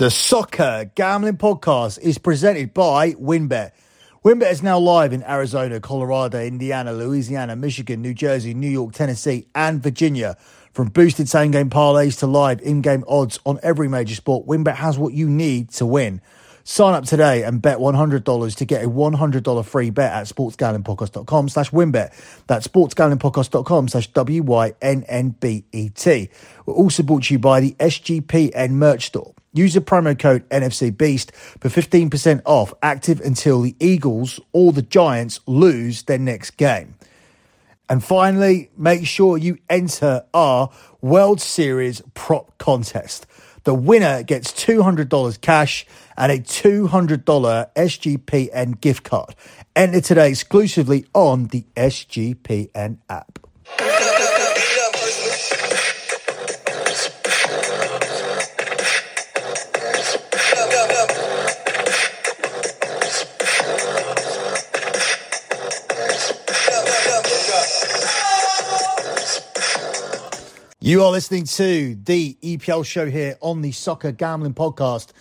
The 0.00 0.10
Soccer 0.10 0.90
Gambling 0.94 1.36
Podcast 1.36 1.98
is 1.98 2.16
presented 2.16 2.72
by 2.72 3.12
WynnBET. 3.12 3.72
WynnBET 4.24 4.50
is 4.50 4.62
now 4.62 4.78
live 4.78 5.12
in 5.12 5.22
Arizona, 5.24 5.78
Colorado, 5.78 6.42
Indiana, 6.42 6.94
Louisiana, 6.94 7.54
Michigan, 7.54 8.00
New 8.00 8.14
Jersey, 8.14 8.54
New 8.54 8.70
York, 8.70 8.94
Tennessee, 8.94 9.46
and 9.54 9.82
Virginia. 9.82 10.38
From 10.72 10.88
boosted 10.88 11.28
same 11.28 11.50
game 11.50 11.68
parlays 11.68 12.18
to 12.20 12.26
live 12.26 12.62
in 12.62 12.80
game 12.80 13.04
odds 13.06 13.40
on 13.44 13.60
every 13.62 13.88
major 13.88 14.14
sport, 14.14 14.46
WynnBET 14.46 14.76
has 14.76 14.96
what 14.96 15.12
you 15.12 15.28
need 15.28 15.68
to 15.72 15.84
win. 15.84 16.22
Sign 16.64 16.94
up 16.94 17.04
today 17.04 17.42
and 17.42 17.60
bet 17.60 17.76
$100 17.76 18.56
to 18.56 18.64
get 18.64 18.82
a 18.82 18.88
$100 18.88 19.64
free 19.66 19.90
bet 19.90 20.12
at 20.12 20.24
sportsgamblingpodcast.com 20.24 21.50
slash 21.50 21.70
wynnbet. 21.72 22.14
That's 22.46 22.66
sportsgamblingpodcast.com 22.66 23.88
slash 23.88 24.06
W-Y-N-N-B-E-T. 24.14 25.10
We're 26.64 26.74
also 26.74 27.02
brought 27.02 27.24
to 27.24 27.34
you 27.34 27.38
by 27.38 27.60
the 27.60 27.72
SGPN 27.72 28.70
merch 28.70 29.08
store. 29.08 29.34
Use 29.52 29.74
the 29.74 29.80
promo 29.80 30.16
code 30.16 30.48
NFCBeast 30.50 31.34
for 31.34 31.68
15% 31.68 32.42
off 32.44 32.72
active 32.82 33.20
until 33.20 33.62
the 33.62 33.74
Eagles 33.80 34.38
or 34.52 34.72
the 34.72 34.82
Giants 34.82 35.40
lose 35.46 36.04
their 36.04 36.18
next 36.18 36.52
game. 36.52 36.94
And 37.88 38.04
finally, 38.04 38.70
make 38.76 39.04
sure 39.04 39.36
you 39.36 39.58
enter 39.68 40.24
our 40.32 40.70
World 41.00 41.40
Series 41.40 42.00
prop 42.14 42.56
contest. 42.58 43.26
The 43.64 43.74
winner 43.74 44.22
gets 44.22 44.52
$200 44.52 45.40
cash 45.40 45.86
and 46.16 46.30
a 46.30 46.38
$200 46.38 47.24
SGPN 47.24 48.80
gift 48.80 49.02
card. 49.02 49.34
Enter 49.74 50.00
today 50.00 50.30
exclusively 50.30 51.06
on 51.12 51.48
the 51.48 51.66
SGPN 51.76 52.98
app. 53.08 53.49
You 70.82 71.04
are 71.04 71.10
listening 71.10 71.44
to 71.44 71.94
the 71.94 72.38
EPL 72.42 72.86
show 72.86 73.04
here 73.04 73.36
on 73.42 73.60
the 73.60 73.70
Soccer 73.70 74.12
Gambling 74.12 74.54
Podcast. 74.54 75.12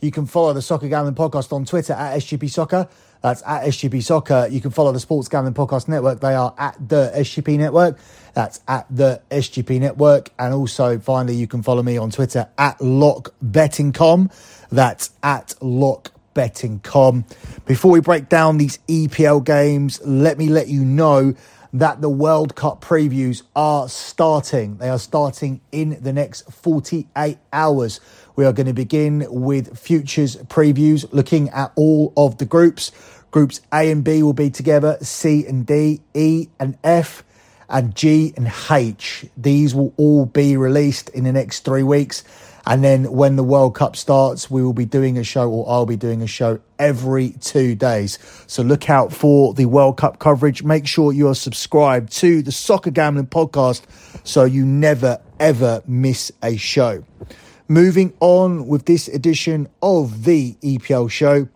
You 0.00 0.12
can 0.12 0.26
follow 0.26 0.52
the 0.52 0.62
Soccer 0.62 0.86
Gambling 0.86 1.16
Podcast 1.16 1.52
on 1.52 1.64
Twitter 1.64 1.92
at 1.92 2.18
SGP 2.18 2.48
Soccer. 2.48 2.88
That's 3.20 3.42
at 3.44 3.64
SGP 3.64 4.00
Soccer. 4.00 4.46
You 4.48 4.60
can 4.60 4.70
follow 4.70 4.92
the 4.92 5.00
Sports 5.00 5.28
Gambling 5.28 5.54
Podcast 5.54 5.88
Network. 5.88 6.20
They 6.20 6.36
are 6.36 6.54
at 6.56 6.76
the 6.88 7.10
SGP 7.16 7.58
Network. 7.58 7.98
That's 8.34 8.60
at 8.68 8.86
the 8.94 9.20
SGP 9.32 9.80
Network. 9.80 10.30
And 10.38 10.54
also, 10.54 11.00
finally, 11.00 11.34
you 11.34 11.48
can 11.48 11.64
follow 11.64 11.82
me 11.82 11.96
on 11.96 12.12
Twitter 12.12 12.48
at 12.56 12.78
LockBettingCom. 12.78 14.68
That's 14.70 15.10
at 15.24 15.48
LockBettingCom. 15.60 17.66
Before 17.66 17.90
we 17.90 17.98
break 17.98 18.28
down 18.28 18.58
these 18.58 18.78
EPL 18.86 19.44
games, 19.44 20.00
let 20.04 20.38
me 20.38 20.48
let 20.48 20.68
you 20.68 20.84
know 20.84 21.34
that 21.72 22.00
the 22.00 22.08
World 22.08 22.54
Cup 22.54 22.82
previews 22.82 23.42
are 23.54 23.88
starting. 23.88 24.76
They 24.78 24.88
are 24.88 24.98
starting 24.98 25.60
in 25.70 25.98
the 26.00 26.12
next 26.12 26.50
48 26.50 27.38
hours. 27.52 28.00
We 28.36 28.44
are 28.44 28.52
going 28.52 28.66
to 28.66 28.72
begin 28.72 29.26
with 29.28 29.78
futures 29.78 30.36
previews, 30.36 31.06
looking 31.12 31.50
at 31.50 31.72
all 31.76 32.12
of 32.16 32.38
the 32.38 32.46
groups. 32.46 32.92
Groups 33.30 33.60
A 33.72 33.90
and 33.90 34.02
B 34.02 34.22
will 34.22 34.32
be 34.32 34.50
together, 34.50 34.96
C 35.02 35.44
and 35.46 35.66
D, 35.66 36.00
E 36.14 36.48
and 36.58 36.78
F, 36.82 37.24
and 37.68 37.94
G 37.94 38.32
and 38.36 38.50
H. 38.70 39.26
These 39.36 39.74
will 39.74 39.92
all 39.96 40.24
be 40.24 40.56
released 40.56 41.10
in 41.10 41.24
the 41.24 41.32
next 41.32 41.64
three 41.64 41.82
weeks. 41.82 42.24
And 42.68 42.84
then 42.84 43.10
when 43.10 43.36
the 43.36 43.42
World 43.42 43.74
Cup 43.74 43.96
starts, 43.96 44.50
we 44.50 44.62
will 44.62 44.74
be 44.74 44.84
doing 44.84 45.16
a 45.16 45.24
show, 45.24 45.50
or 45.50 45.66
I'll 45.70 45.86
be 45.86 45.96
doing 45.96 46.20
a 46.20 46.26
show 46.26 46.60
every 46.78 47.30
two 47.40 47.74
days. 47.74 48.18
So 48.46 48.62
look 48.62 48.90
out 48.90 49.10
for 49.10 49.54
the 49.54 49.64
World 49.64 49.96
Cup 49.96 50.18
coverage. 50.18 50.62
Make 50.62 50.86
sure 50.86 51.10
you 51.14 51.28
are 51.28 51.34
subscribed 51.34 52.12
to 52.18 52.42
the 52.42 52.52
Soccer 52.52 52.90
Gambling 52.90 53.28
Podcast 53.28 53.84
so 54.22 54.44
you 54.44 54.66
never, 54.66 55.18
ever 55.40 55.82
miss 55.86 56.30
a 56.42 56.58
show. 56.58 57.02
Moving 57.68 58.12
on 58.20 58.66
with 58.66 58.84
this 58.84 59.08
edition 59.08 59.70
of 59.80 60.24
the 60.24 60.54
EPL 60.60 61.10
show. 61.10 61.48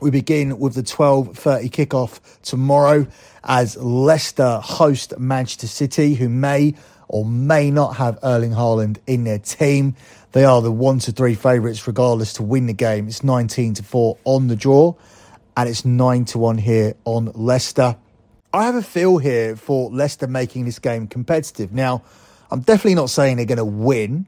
We 0.00 0.10
begin 0.10 0.58
with 0.58 0.72
the 0.72 0.82
12:30 0.82 1.68
kickoff 1.68 2.18
tomorrow 2.40 3.06
as 3.44 3.76
Leicester 3.76 4.58
host 4.62 5.18
Manchester 5.18 5.66
City, 5.66 6.14
who 6.14 6.30
may 6.30 6.74
or 7.10 7.24
may 7.24 7.72
not 7.72 7.96
have 7.96 8.20
Erling 8.22 8.52
Haaland 8.52 8.98
in 9.04 9.24
their 9.24 9.40
team. 9.40 9.96
They 10.30 10.44
are 10.44 10.62
the 10.62 10.70
one 10.70 11.00
to 11.00 11.12
three 11.12 11.34
favourites, 11.34 11.84
regardless, 11.88 12.34
to 12.34 12.44
win 12.44 12.66
the 12.66 12.72
game. 12.72 13.08
It's 13.08 13.24
19 13.24 13.74
to 13.74 13.82
4 13.82 14.16
on 14.24 14.46
the 14.46 14.54
draw, 14.54 14.94
and 15.56 15.68
it's 15.68 15.84
9 15.84 16.24
to 16.26 16.38
1 16.38 16.58
here 16.58 16.94
on 17.04 17.32
Leicester. 17.34 17.96
I 18.54 18.64
have 18.64 18.76
a 18.76 18.82
feel 18.82 19.18
here 19.18 19.56
for 19.56 19.90
Leicester 19.90 20.28
making 20.28 20.66
this 20.66 20.78
game 20.78 21.08
competitive. 21.08 21.72
Now, 21.72 22.04
I'm 22.48 22.60
definitely 22.60 22.94
not 22.94 23.10
saying 23.10 23.38
they're 23.38 23.44
going 23.46 23.58
to 23.58 23.64
win, 23.64 24.26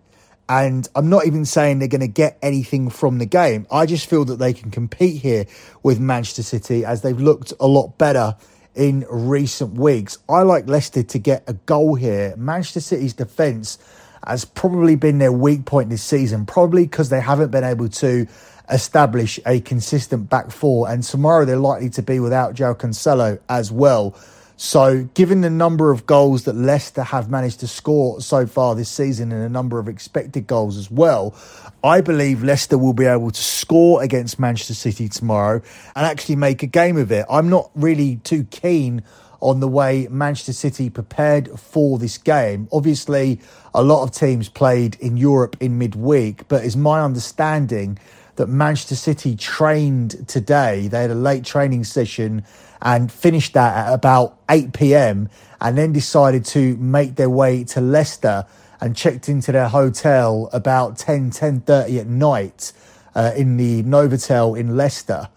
and 0.49 0.88
I'm 0.97 1.09
not 1.09 1.25
even 1.26 1.44
saying 1.44 1.78
they're 1.78 1.87
going 1.87 2.00
to 2.00 2.09
get 2.09 2.37
anything 2.43 2.91
from 2.91 3.19
the 3.19 3.26
game. 3.26 3.64
I 3.70 3.87
just 3.87 4.10
feel 4.10 4.25
that 4.25 4.41
they 4.41 4.53
can 4.53 4.72
compete 4.72 5.22
here 5.22 5.47
with 5.84 6.00
Manchester 6.00 6.43
City 6.43 6.84
as 6.84 7.03
they've 7.03 7.20
looked 7.20 7.53
a 7.60 7.69
lot 7.69 7.97
better 7.97 8.34
in 8.75 9.05
recent 9.10 9.75
weeks. 9.75 10.19
I 10.28 10.43
like 10.43 10.69
Leicester 10.69 11.03
to 11.03 11.19
get 11.19 11.44
a 11.47 11.55
goal 11.55 11.94
here. 11.94 12.34
Manchester 12.37 12.81
City's 12.81 13.12
defence 13.12 13.78
has 14.27 14.44
probably 14.44 14.97
been 14.97 15.19
their 15.19 15.33
weak 15.33 15.65
point 15.65 15.91
this 15.91 16.03
season, 16.03 16.47
probably 16.47 16.84
because 16.84 17.09
they 17.09 17.21
haven't 17.21 17.50
been 17.50 17.65
able 17.65 17.88
to 17.88 18.27
establish 18.71 19.38
a 19.44 19.61
consistent 19.61 20.31
back 20.31 20.50
four. 20.50 20.88
And 20.88 21.03
tomorrow 21.03 21.44
they're 21.44 21.56
likely 21.56 21.91
to 21.91 22.03
be 22.03 22.21
without 22.21 22.55
Joe 22.55 22.75
Cancelo 22.75 23.38
as 23.49 23.72
well. 23.72 24.16
So, 24.57 25.05
given 25.15 25.41
the 25.41 25.51
number 25.51 25.91
of 25.91 26.07
goals 26.07 26.45
that 26.45 26.55
Leicester 26.55 27.03
have 27.03 27.31
managed 27.31 27.61
to 27.61 27.69
score 27.69 28.21
so 28.21 28.47
far 28.47 28.75
this 28.75 28.89
season 28.89 29.33
and 29.33 29.43
a 29.43 29.49
number 29.49 29.79
of 29.79 29.89
expected 29.89 30.47
goals 30.47 30.77
as 30.77 30.91
well, 30.91 31.35
I 31.83 32.01
believe 32.01 32.45
Leicester 32.45 32.79
will 32.79 32.93
be 32.93 33.07
able 33.07 33.31
to 33.31 33.43
score 33.43 34.03
against 34.03 34.39
Manchester 34.39 34.75
City 34.75 35.09
tomorrow 35.09 35.62
and 35.97 36.07
actually 36.07 36.37
make 36.37 36.62
a 36.62 36.67
game 36.67 36.97
of 36.97 37.11
it. 37.11 37.27
I'm 37.29 37.49
not 37.49 37.71
really 37.75 38.17
too 38.17 38.45
keen 38.45 39.03
on 39.41 39.59
the 39.59 39.69
way 39.69 40.07
Manchester 40.09 40.53
City 40.53 40.89
prepared 40.89 41.59
for 41.59 41.99
this 41.99 42.17
game. 42.17 42.69
Obviously, 42.71 43.41
a 43.75 43.83
lot 43.83 44.05
of 44.05 44.12
teams 44.12 44.49
played 44.49 44.95
in 45.01 45.17
Europe 45.17 45.57
in 45.59 45.79
midweek, 45.79 46.47
but 46.47 46.65
it's 46.65 46.77
my 46.77 47.03
understanding 47.03 47.99
that 48.37 48.48
Manchester 48.48 48.94
City 48.94 49.37
trained 49.37 50.26
today. 50.28 50.88
They 50.88 51.03
had 51.03 51.10
a 51.10 51.15
late 51.15 51.44
training 51.44 51.84
session 51.84 52.44
and 52.81 53.10
finished 53.10 53.54
that 53.54 53.88
at 53.88 53.94
about 53.94 54.38
8 54.50 54.72
p.m. 54.72 55.28
and 55.60 55.78
then 55.78 55.93
decided 55.93 56.44
to 56.47 56.76
make 56.76 57.16
their 57.16 57.31
way 57.31 57.65
to 57.65 57.81
Leicester 57.81 58.47
and 58.81 58.97
checked 58.97 59.28
into 59.28 59.53
their 59.53 59.69
hotel 59.69 60.48
about 60.53 60.98
10 60.98 61.31
10:30 61.31 62.00
at 62.00 62.06
night 62.06 62.72
uh, 63.15 63.32
in 63.37 63.56
the 63.56 63.82
Novotel 63.84 64.59
in 64.59 64.76
Leicester 64.76 65.28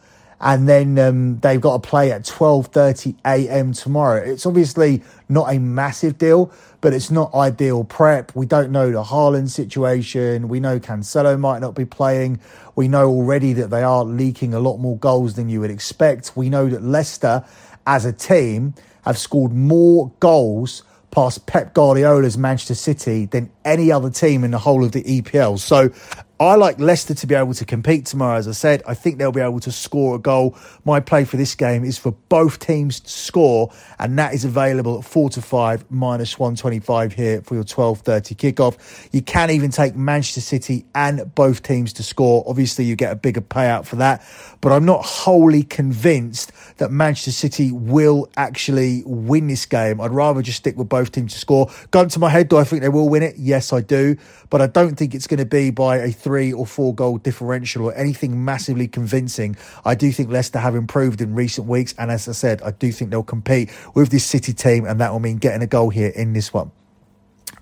and 0.41 0.67
then 0.67 0.97
um, 0.99 1.39
they've 1.39 1.61
got 1.61 1.81
to 1.81 1.89
play 1.89 2.11
at 2.11 2.23
12:30 2.23 3.15
a.m. 3.25 3.73
tomorrow. 3.73 4.21
It's 4.21 4.45
obviously 4.45 5.03
not 5.29 5.53
a 5.53 5.59
massive 5.59 6.17
deal, 6.17 6.51
but 6.85 6.93
it's 6.93 7.09
not 7.09 7.33
ideal 7.33 7.83
prep. 7.83 8.35
We 8.35 8.45
don't 8.45 8.71
know 8.71 8.91
the 8.91 9.01
Haaland 9.01 9.49
situation. 9.49 10.49
We 10.49 10.59
know 10.59 10.79
Cancelo 10.79 11.35
might 11.35 11.57
not 11.57 11.73
be 11.73 11.83
playing. 11.83 12.39
We 12.75 12.87
know 12.87 13.09
already 13.09 13.53
that 13.53 13.71
they 13.71 13.81
are 13.81 14.05
leaking 14.05 14.53
a 14.53 14.59
lot 14.59 14.77
more 14.77 14.95
goals 14.95 15.33
than 15.33 15.49
you 15.49 15.61
would 15.61 15.71
expect. 15.71 16.33
We 16.35 16.47
know 16.47 16.69
that 16.69 16.83
Leicester, 16.83 17.43
as 17.87 18.05
a 18.05 18.13
team, 18.13 18.75
have 19.03 19.17
scored 19.17 19.51
more 19.51 20.11
goals 20.19 20.83
past 21.09 21.47
Pep 21.47 21.73
Guardiola's 21.73 22.37
Manchester 22.37 22.75
City 22.75 23.25
than 23.25 23.49
any 23.63 23.91
other 23.91 24.11
team 24.11 24.43
in 24.43 24.51
the 24.51 24.59
whole 24.59 24.85
of 24.85 24.91
the 24.91 25.01
EPL. 25.01 25.57
So 25.57 25.89
I 26.37 26.55
like 26.55 26.79
Leicester 26.79 27.13
to 27.13 27.27
be 27.27 27.33
able 27.33 27.53
to 27.53 27.63
compete 27.63 28.05
tomorrow. 28.05 28.37
As 28.37 28.45
I 28.45 28.51
said, 28.51 28.83
I 28.85 28.93
think 28.93 29.17
they'll 29.17 29.31
be 29.31 29.39
able 29.39 29.61
to 29.61 29.71
score 29.71 30.15
a 30.15 30.19
goal. 30.19 30.57
My 30.83 30.99
play 30.99 31.23
for 31.23 31.37
this 31.37 31.55
game 31.55 31.85
is 31.85 31.97
for 31.97 32.11
both 32.27 32.59
teams 32.59 32.99
to 32.99 33.09
score, 33.09 33.71
and 33.99 34.19
that 34.19 34.33
is 34.33 34.43
available 34.43 34.97
at 34.99 35.05
four 35.05 35.29
to 35.29 35.41
five 35.41 35.89
minus 35.89 36.37
one 36.37 36.57
twenty 36.57 36.81
five 36.81 37.13
here 37.13 37.41
for 37.41 37.55
your 37.55 37.63
twelve 37.63 38.01
thirty 38.01 38.35
kickoff. 38.35 39.07
You 39.13 39.21
can 39.21 39.49
even 39.49 39.71
take 39.71 39.95
Manchester 39.95 40.41
City 40.41 40.85
and 40.93 41.33
both 41.35 41.63
teams 41.63 41.93
to 41.93 42.03
score. 42.03 42.43
Obviously, 42.45 42.83
you 42.83 42.97
get 42.97 43.13
a 43.13 43.15
bigger 43.15 43.39
payout 43.39 43.85
for 43.85 43.95
that, 43.95 44.21
but 44.59 44.73
I'm 44.73 44.83
not 44.83 45.05
wholly 45.05 45.63
convinced 45.63 46.51
that 46.79 46.91
Manchester 46.91 47.31
City 47.31 47.71
will 47.71 48.29
actually 48.35 49.03
win 49.05 49.47
this 49.47 49.65
game. 49.65 50.01
I'd 50.01 50.11
rather 50.11 50.41
just 50.41 50.57
stick 50.57 50.75
with 50.75 50.89
both 50.89 51.13
teams 51.13 51.31
to 51.31 51.39
score. 51.39 51.71
Gun 51.91 52.09
to 52.09 52.19
my 52.19 52.27
head, 52.29 52.49
do 52.49 52.57
I 52.57 52.65
think 52.65 52.81
they 52.81 52.89
will 52.89 53.07
win 53.07 53.23
it? 53.23 53.35
Yes, 53.37 53.71
I 53.71 53.79
do, 53.79 54.17
but 54.49 54.61
I 54.61 54.67
don't 54.67 54.97
think 54.97 55.15
it's 55.15 55.27
going 55.27 55.39
to 55.39 55.45
be 55.45 55.71
by 55.71 55.99
a 55.99 56.11
three 56.25 56.51
or 56.51 56.65
four 56.65 56.95
goal 56.95 57.19
differential 57.19 57.85
or 57.85 57.93
anything 57.93 58.43
massively 58.43 58.87
convincing. 58.87 59.55
I 59.85 59.93
do 59.93 60.11
think 60.11 60.31
Leicester 60.31 60.57
have 60.57 60.73
improved 60.73 61.21
in 61.21 61.35
recent 61.35 61.67
weeks, 61.67 61.93
and 61.99 62.09
as 62.09 62.27
I 62.27 62.31
said, 62.31 62.63
I 62.63 62.71
do 62.71 62.91
think 62.91 63.11
they'll 63.11 63.21
compete 63.21 63.69
with 63.93 64.09
this 64.09 64.25
City 64.25 64.51
team, 64.51 64.85
and 64.85 64.99
that 65.01 65.11
will 65.11 65.19
mean 65.19 65.37
getting 65.37 65.61
a 65.61 65.67
goal 65.67 65.91
here 65.91 66.09
in 66.09 66.33
this 66.33 66.51
one. 66.51 66.71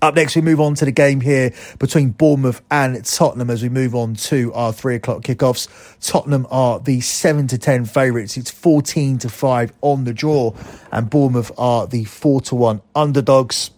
Up 0.00 0.14
next, 0.14 0.34
we 0.34 0.40
move 0.40 0.60
on 0.60 0.74
to 0.76 0.86
the 0.86 0.92
game 0.92 1.20
here 1.20 1.52
between 1.78 2.10
Bournemouth 2.10 2.62
and 2.70 3.04
Tottenham 3.04 3.50
as 3.50 3.62
we 3.62 3.68
move 3.68 3.94
on 3.94 4.14
to 4.14 4.50
our 4.54 4.72
three 4.72 4.94
o'clock 4.94 5.22
kickoffs. 5.22 5.68
Tottenham 6.00 6.46
are 6.50 6.80
the 6.80 7.02
seven 7.02 7.46
to 7.48 7.58
ten 7.58 7.84
favourites. 7.84 8.38
It's 8.38 8.50
fourteen 8.50 9.18
to 9.18 9.28
five 9.28 9.74
on 9.82 10.04
the 10.04 10.14
draw, 10.14 10.54
and 10.90 11.10
Bournemouth 11.10 11.52
are 11.58 11.86
the 11.86 12.04
four 12.04 12.40
to 12.42 12.54
one 12.54 12.80
underdogs. 12.94 13.70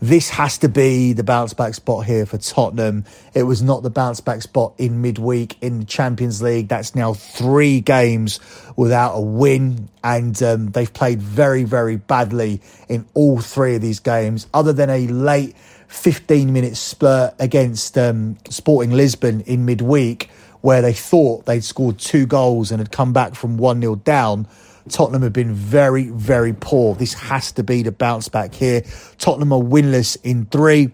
This 0.00 0.30
has 0.30 0.58
to 0.58 0.68
be 0.68 1.12
the 1.12 1.24
bounce 1.24 1.54
back 1.54 1.74
spot 1.74 2.06
here 2.06 2.26
for 2.26 2.38
Tottenham. 2.38 3.04
It 3.32 3.44
was 3.44 3.62
not 3.62 3.82
the 3.82 3.90
bounce 3.90 4.20
back 4.20 4.42
spot 4.42 4.74
in 4.78 5.02
midweek 5.02 5.56
in 5.60 5.80
the 5.80 5.84
Champions 5.84 6.42
League. 6.42 6.68
That's 6.68 6.94
now 6.94 7.14
three 7.14 7.80
games 7.80 8.40
without 8.76 9.14
a 9.14 9.20
win, 9.20 9.88
and 10.02 10.40
um, 10.42 10.70
they've 10.70 10.92
played 10.92 11.20
very, 11.20 11.64
very 11.64 11.96
badly 11.96 12.60
in 12.88 13.06
all 13.14 13.40
three 13.40 13.76
of 13.76 13.82
these 13.82 14.00
games, 14.00 14.46
other 14.52 14.72
than 14.72 14.90
a 14.90 15.06
late 15.06 15.54
15 15.88 16.52
minute 16.52 16.76
spurt 16.76 17.34
against 17.38 17.96
um, 17.96 18.36
Sporting 18.50 18.92
Lisbon 18.92 19.42
in 19.42 19.64
midweek, 19.64 20.28
where 20.60 20.82
they 20.82 20.92
thought 20.92 21.46
they'd 21.46 21.62
scored 21.62 21.98
two 21.98 22.26
goals 22.26 22.70
and 22.70 22.80
had 22.80 22.90
come 22.90 23.12
back 23.12 23.34
from 23.34 23.56
1 23.58 23.80
0 23.80 23.96
down. 23.96 24.48
Tottenham 24.88 25.22
have 25.22 25.32
been 25.32 25.52
very, 25.52 26.08
very 26.10 26.52
poor. 26.52 26.94
This 26.94 27.14
has 27.14 27.52
to 27.52 27.62
be 27.62 27.82
the 27.82 27.92
bounce 27.92 28.28
back 28.28 28.54
here. 28.54 28.82
Tottenham 29.18 29.52
are 29.52 29.60
winless 29.60 30.16
in 30.22 30.46
three 30.46 30.92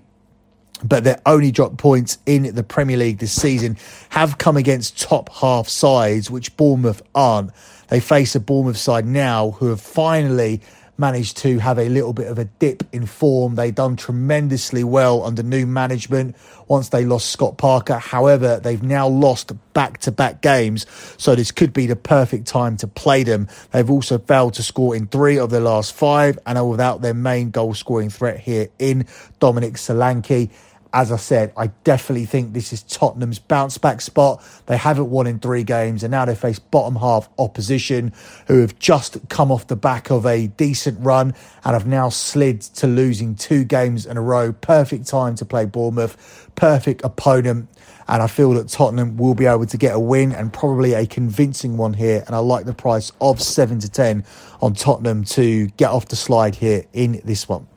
but 0.82 1.04
their 1.04 1.20
only 1.26 1.50
drop 1.50 1.76
points 1.76 2.18
in 2.26 2.54
the 2.54 2.62
Premier 2.62 2.96
League 2.96 3.18
this 3.18 3.32
season 3.32 3.76
have 4.10 4.38
come 4.38 4.56
against 4.56 4.98
top 4.98 5.28
half 5.28 5.68
sides, 5.68 6.30
which 6.30 6.56
Bournemouth 6.56 7.02
aren't. 7.14 7.50
They 7.88 8.00
face 8.00 8.34
a 8.34 8.40
Bournemouth 8.40 8.78
side 8.78 9.06
now 9.06 9.52
who 9.52 9.68
have 9.68 9.80
finally 9.80 10.62
managed 11.00 11.38
to 11.38 11.58
have 11.58 11.78
a 11.78 11.88
little 11.88 12.12
bit 12.12 12.28
of 12.28 12.38
a 12.38 12.44
dip 12.44 12.84
in 12.92 13.06
form. 13.06 13.56
They 13.56 13.70
done 13.70 13.96
tremendously 13.96 14.84
well 14.84 15.24
under 15.24 15.42
new 15.42 15.66
management 15.66 16.36
once 16.68 16.90
they 16.90 17.04
lost 17.04 17.30
Scott 17.30 17.56
Parker. 17.56 17.98
However, 17.98 18.60
they've 18.60 18.82
now 18.82 19.08
lost 19.08 19.52
back 19.72 19.98
to 19.98 20.12
back 20.12 20.42
games, 20.42 20.86
so 21.16 21.34
this 21.34 21.50
could 21.50 21.72
be 21.72 21.86
the 21.86 21.96
perfect 21.96 22.46
time 22.46 22.76
to 22.76 22.86
play 22.86 23.24
them. 23.24 23.48
They've 23.72 23.90
also 23.90 24.18
failed 24.18 24.54
to 24.54 24.62
score 24.62 24.94
in 24.94 25.06
three 25.06 25.38
of 25.38 25.50
their 25.50 25.60
last 25.60 25.94
five 25.94 26.38
and 26.46 26.58
are 26.58 26.66
without 26.66 27.00
their 27.00 27.14
main 27.14 27.50
goal 27.50 27.74
scoring 27.74 28.10
threat 28.10 28.38
here 28.38 28.68
in 28.78 29.06
Dominic 29.40 29.74
Solanke 29.74 30.50
as 30.92 31.12
I 31.12 31.16
said, 31.16 31.52
I 31.56 31.68
definitely 31.84 32.26
think 32.26 32.52
this 32.52 32.72
is 32.72 32.82
Tottenham's 32.82 33.38
bounce 33.38 33.78
back 33.78 34.00
spot. 34.00 34.42
They 34.66 34.76
haven't 34.76 35.10
won 35.10 35.26
in 35.26 35.38
three 35.38 35.62
games, 35.62 36.02
and 36.02 36.10
now 36.10 36.24
they 36.24 36.34
face 36.34 36.58
bottom 36.58 36.96
half 36.96 37.28
opposition 37.38 38.12
who 38.48 38.60
have 38.60 38.78
just 38.78 39.28
come 39.28 39.52
off 39.52 39.68
the 39.68 39.76
back 39.76 40.10
of 40.10 40.26
a 40.26 40.48
decent 40.48 40.98
run 41.00 41.34
and 41.64 41.74
have 41.74 41.86
now 41.86 42.08
slid 42.08 42.60
to 42.60 42.86
losing 42.86 43.34
two 43.34 43.64
games 43.64 44.04
in 44.06 44.16
a 44.16 44.22
row. 44.22 44.52
Perfect 44.52 45.06
time 45.06 45.36
to 45.36 45.44
play 45.44 45.64
Bournemouth, 45.64 46.50
perfect 46.56 47.04
opponent. 47.04 47.68
And 48.08 48.22
I 48.22 48.26
feel 48.26 48.52
that 48.54 48.68
Tottenham 48.68 49.16
will 49.16 49.36
be 49.36 49.46
able 49.46 49.66
to 49.66 49.76
get 49.76 49.94
a 49.94 50.00
win 50.00 50.32
and 50.32 50.52
probably 50.52 50.94
a 50.94 51.06
convincing 51.06 51.76
one 51.76 51.92
here. 51.92 52.24
And 52.26 52.34
I 52.34 52.40
like 52.40 52.66
the 52.66 52.74
price 52.74 53.12
of 53.20 53.40
7 53.40 53.78
to 53.78 53.88
10 53.88 54.24
on 54.60 54.74
Tottenham 54.74 55.22
to 55.24 55.68
get 55.68 55.90
off 55.90 56.08
the 56.08 56.16
slide 56.16 56.56
here 56.56 56.84
in 56.92 57.20
this 57.24 57.48
one. 57.48 57.68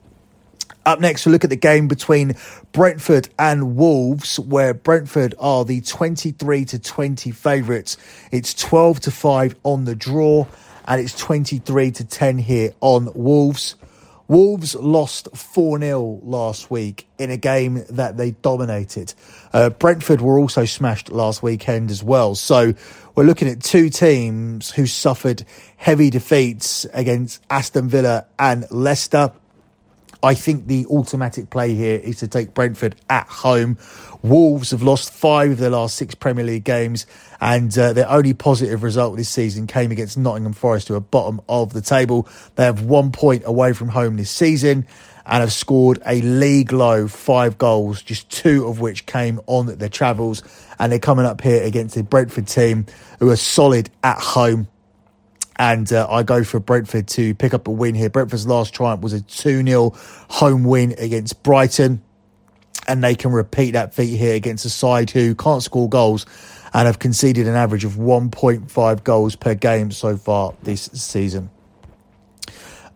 Up 0.85 0.99
next, 0.99 1.25
we'll 1.25 1.31
look 1.31 1.45
at 1.45 1.49
the 1.49 1.55
game 1.55 1.87
between 1.87 2.35
Brentford 2.73 3.29
and 3.39 3.77
Wolves, 3.77 4.37
where 4.37 4.73
Brentford 4.73 5.33
are 5.39 5.63
the 5.63 5.79
23 5.79 6.65
to 6.65 6.79
20 6.79 7.31
favourites. 7.31 7.97
It's 8.31 8.53
12 8.53 8.99
to 9.01 9.11
5 9.11 9.55
on 9.63 9.85
the 9.85 9.95
draw, 9.95 10.45
and 10.85 10.99
it's 10.99 11.17
23 11.17 11.91
to 11.91 12.03
10 12.03 12.37
here 12.37 12.73
on 12.81 13.09
Wolves. 13.13 13.75
Wolves 14.27 14.75
lost 14.75 15.29
4 15.35 15.79
0 15.79 16.19
last 16.23 16.71
week 16.71 17.07
in 17.17 17.29
a 17.29 17.37
game 17.37 17.85
that 17.89 18.17
they 18.17 18.31
dominated. 18.31 19.13
Uh, 19.53 19.69
Brentford 19.69 20.21
were 20.21 20.39
also 20.39 20.65
smashed 20.65 21.11
last 21.11 21.43
weekend 21.43 21.91
as 21.91 22.03
well. 22.03 22.35
So 22.35 22.73
we're 23.15 23.25
looking 23.25 23.47
at 23.47 23.61
two 23.61 23.89
teams 23.89 24.71
who 24.71 24.85
suffered 24.85 25.45
heavy 25.77 26.09
defeats 26.09 26.85
against 26.93 27.41
Aston 27.49 27.87
Villa 27.87 28.25
and 28.39 28.65
Leicester. 28.71 29.31
I 30.23 30.35
think 30.35 30.67
the 30.67 30.85
automatic 30.85 31.49
play 31.49 31.75
here 31.75 31.99
is 31.99 32.19
to 32.19 32.29
take 32.29 32.53
Brentford 32.53 32.95
at 33.09 33.27
home. 33.27 33.77
Wolves 34.21 34.71
have 34.71 34.81
lost 34.81 35.11
five 35.11 35.51
of 35.51 35.57
their 35.57 35.69
last 35.69 35.95
six 35.95 36.15
Premier 36.15 36.45
League 36.45 36.63
games, 36.63 37.05
and 37.41 37.77
uh, 37.77 37.91
their 37.91 38.09
only 38.09 38.33
positive 38.33 38.83
result 38.83 39.17
this 39.17 39.27
season 39.27 39.67
came 39.67 39.91
against 39.91 40.17
Nottingham 40.17 40.53
Forest, 40.53 40.87
who 40.87 40.95
are 40.95 41.01
bottom 41.01 41.41
of 41.49 41.73
the 41.73 41.81
table. 41.81 42.29
They 42.55 42.63
have 42.63 42.83
one 42.83 43.11
point 43.11 43.43
away 43.45 43.73
from 43.73 43.89
home 43.89 44.15
this 44.15 44.31
season 44.31 44.87
and 45.25 45.41
have 45.41 45.53
scored 45.53 46.01
a 46.05 46.21
league 46.21 46.71
low 46.71 47.07
five 47.09 47.57
goals, 47.57 48.01
just 48.01 48.29
two 48.29 48.65
of 48.65 48.79
which 48.79 49.05
came 49.05 49.41
on 49.45 49.77
their 49.77 49.89
travels. 49.89 50.41
And 50.79 50.91
they're 50.91 50.99
coming 50.99 51.25
up 51.25 51.41
here 51.41 51.63
against 51.63 51.95
the 51.95 52.03
Brentford 52.03 52.47
team, 52.47 52.85
who 53.19 53.29
are 53.29 53.35
solid 53.35 53.89
at 54.03 54.19
home 54.19 54.67
and 55.57 55.91
uh, 55.91 56.07
I 56.09 56.23
go 56.23 56.43
for 56.43 56.59
Brentford 56.59 57.07
to 57.09 57.35
pick 57.35 57.53
up 57.53 57.67
a 57.67 57.71
win 57.71 57.95
here. 57.95 58.09
Brentford's 58.09 58.47
last 58.47 58.73
triumph 58.73 59.01
was 59.01 59.13
a 59.13 59.21
2 59.21 59.65
0 59.65 59.93
home 60.29 60.63
win 60.63 60.95
against 60.97 61.43
Brighton, 61.43 62.01
and 62.87 63.03
they 63.03 63.15
can 63.15 63.31
repeat 63.31 63.71
that 63.71 63.93
feat 63.93 64.17
here 64.17 64.35
against 64.35 64.65
a 64.65 64.69
side 64.69 65.09
who 65.09 65.35
can't 65.35 65.61
score 65.61 65.89
goals 65.89 66.25
and 66.73 66.87
have 66.87 66.99
conceded 66.99 67.47
an 67.47 67.55
average 67.55 67.85
of 67.85 67.93
1.5 67.93 69.03
goals 69.03 69.35
per 69.35 69.53
game 69.53 69.91
so 69.91 70.17
far 70.17 70.55
this 70.63 70.89
season. 70.93 71.49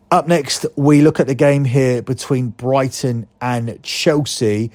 Up 0.10 0.28
next, 0.28 0.66
we 0.76 1.02
look 1.02 1.20
at 1.20 1.28
the 1.28 1.36
game 1.36 1.66
here 1.66 2.02
between 2.02 2.50
Brighton 2.50 3.28
and 3.42 3.82
Chelsea, 3.84 4.72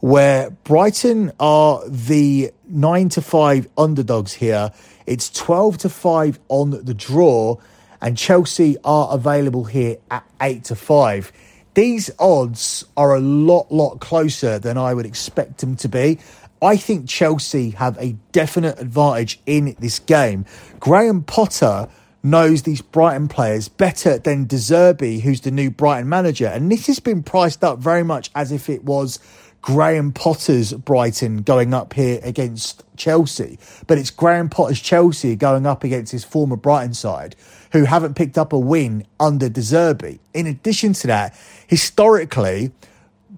where 0.00 0.50
Brighton 0.50 1.32
are 1.40 1.82
the 1.88 2.52
9 2.68 3.08
to 3.10 3.20
5 3.20 3.68
underdogs 3.76 4.32
here 4.32 4.70
it's 5.06 5.30
12 5.30 5.78
to 5.78 5.88
5 5.88 6.38
on 6.48 6.70
the 6.84 6.94
draw, 6.94 7.56
and 8.00 8.16
Chelsea 8.16 8.76
are 8.84 9.12
available 9.12 9.64
here 9.64 9.96
at 10.10 10.24
8 10.40 10.64
to 10.64 10.74
5. 10.74 11.32
These 11.74 12.10
odds 12.18 12.84
are 12.96 13.14
a 13.14 13.20
lot, 13.20 13.70
lot 13.70 14.00
closer 14.00 14.58
than 14.58 14.78
I 14.78 14.94
would 14.94 15.06
expect 15.06 15.58
them 15.58 15.76
to 15.76 15.88
be. 15.88 16.18
I 16.62 16.76
think 16.76 17.08
Chelsea 17.08 17.70
have 17.70 17.98
a 17.98 18.16
definite 18.32 18.80
advantage 18.80 19.40
in 19.44 19.76
this 19.78 19.98
game. 19.98 20.46
Graham 20.80 21.22
Potter 21.22 21.88
knows 22.22 22.62
these 22.62 22.80
Brighton 22.80 23.28
players 23.28 23.68
better 23.68 24.18
than 24.18 24.46
De 24.46 24.56
Zerbi, 24.56 25.20
who's 25.20 25.42
the 25.42 25.50
new 25.50 25.70
Brighton 25.70 26.08
manager. 26.08 26.46
And 26.46 26.72
this 26.72 26.86
has 26.88 26.98
been 26.98 27.22
priced 27.22 27.62
up 27.62 27.78
very 27.78 28.02
much 28.02 28.30
as 28.34 28.52
if 28.52 28.68
it 28.68 28.84
was 28.84 29.18
Graham 29.66 30.12
Potter's 30.12 30.72
Brighton 30.72 31.38
going 31.38 31.74
up 31.74 31.92
here 31.92 32.20
against 32.22 32.84
Chelsea, 32.96 33.58
but 33.88 33.98
it's 33.98 34.10
Graham 34.12 34.48
Potter's 34.48 34.80
Chelsea 34.80 35.34
going 35.34 35.66
up 35.66 35.82
against 35.82 36.12
his 36.12 36.22
former 36.22 36.54
Brighton 36.54 36.94
side 36.94 37.34
who 37.72 37.82
haven't 37.82 38.14
picked 38.14 38.38
up 38.38 38.52
a 38.52 38.58
win 38.58 39.04
under 39.18 39.48
De 39.48 39.60
Zerbi. 39.60 40.20
In 40.32 40.46
addition 40.46 40.92
to 40.92 41.08
that, 41.08 41.36
historically, 41.66 42.70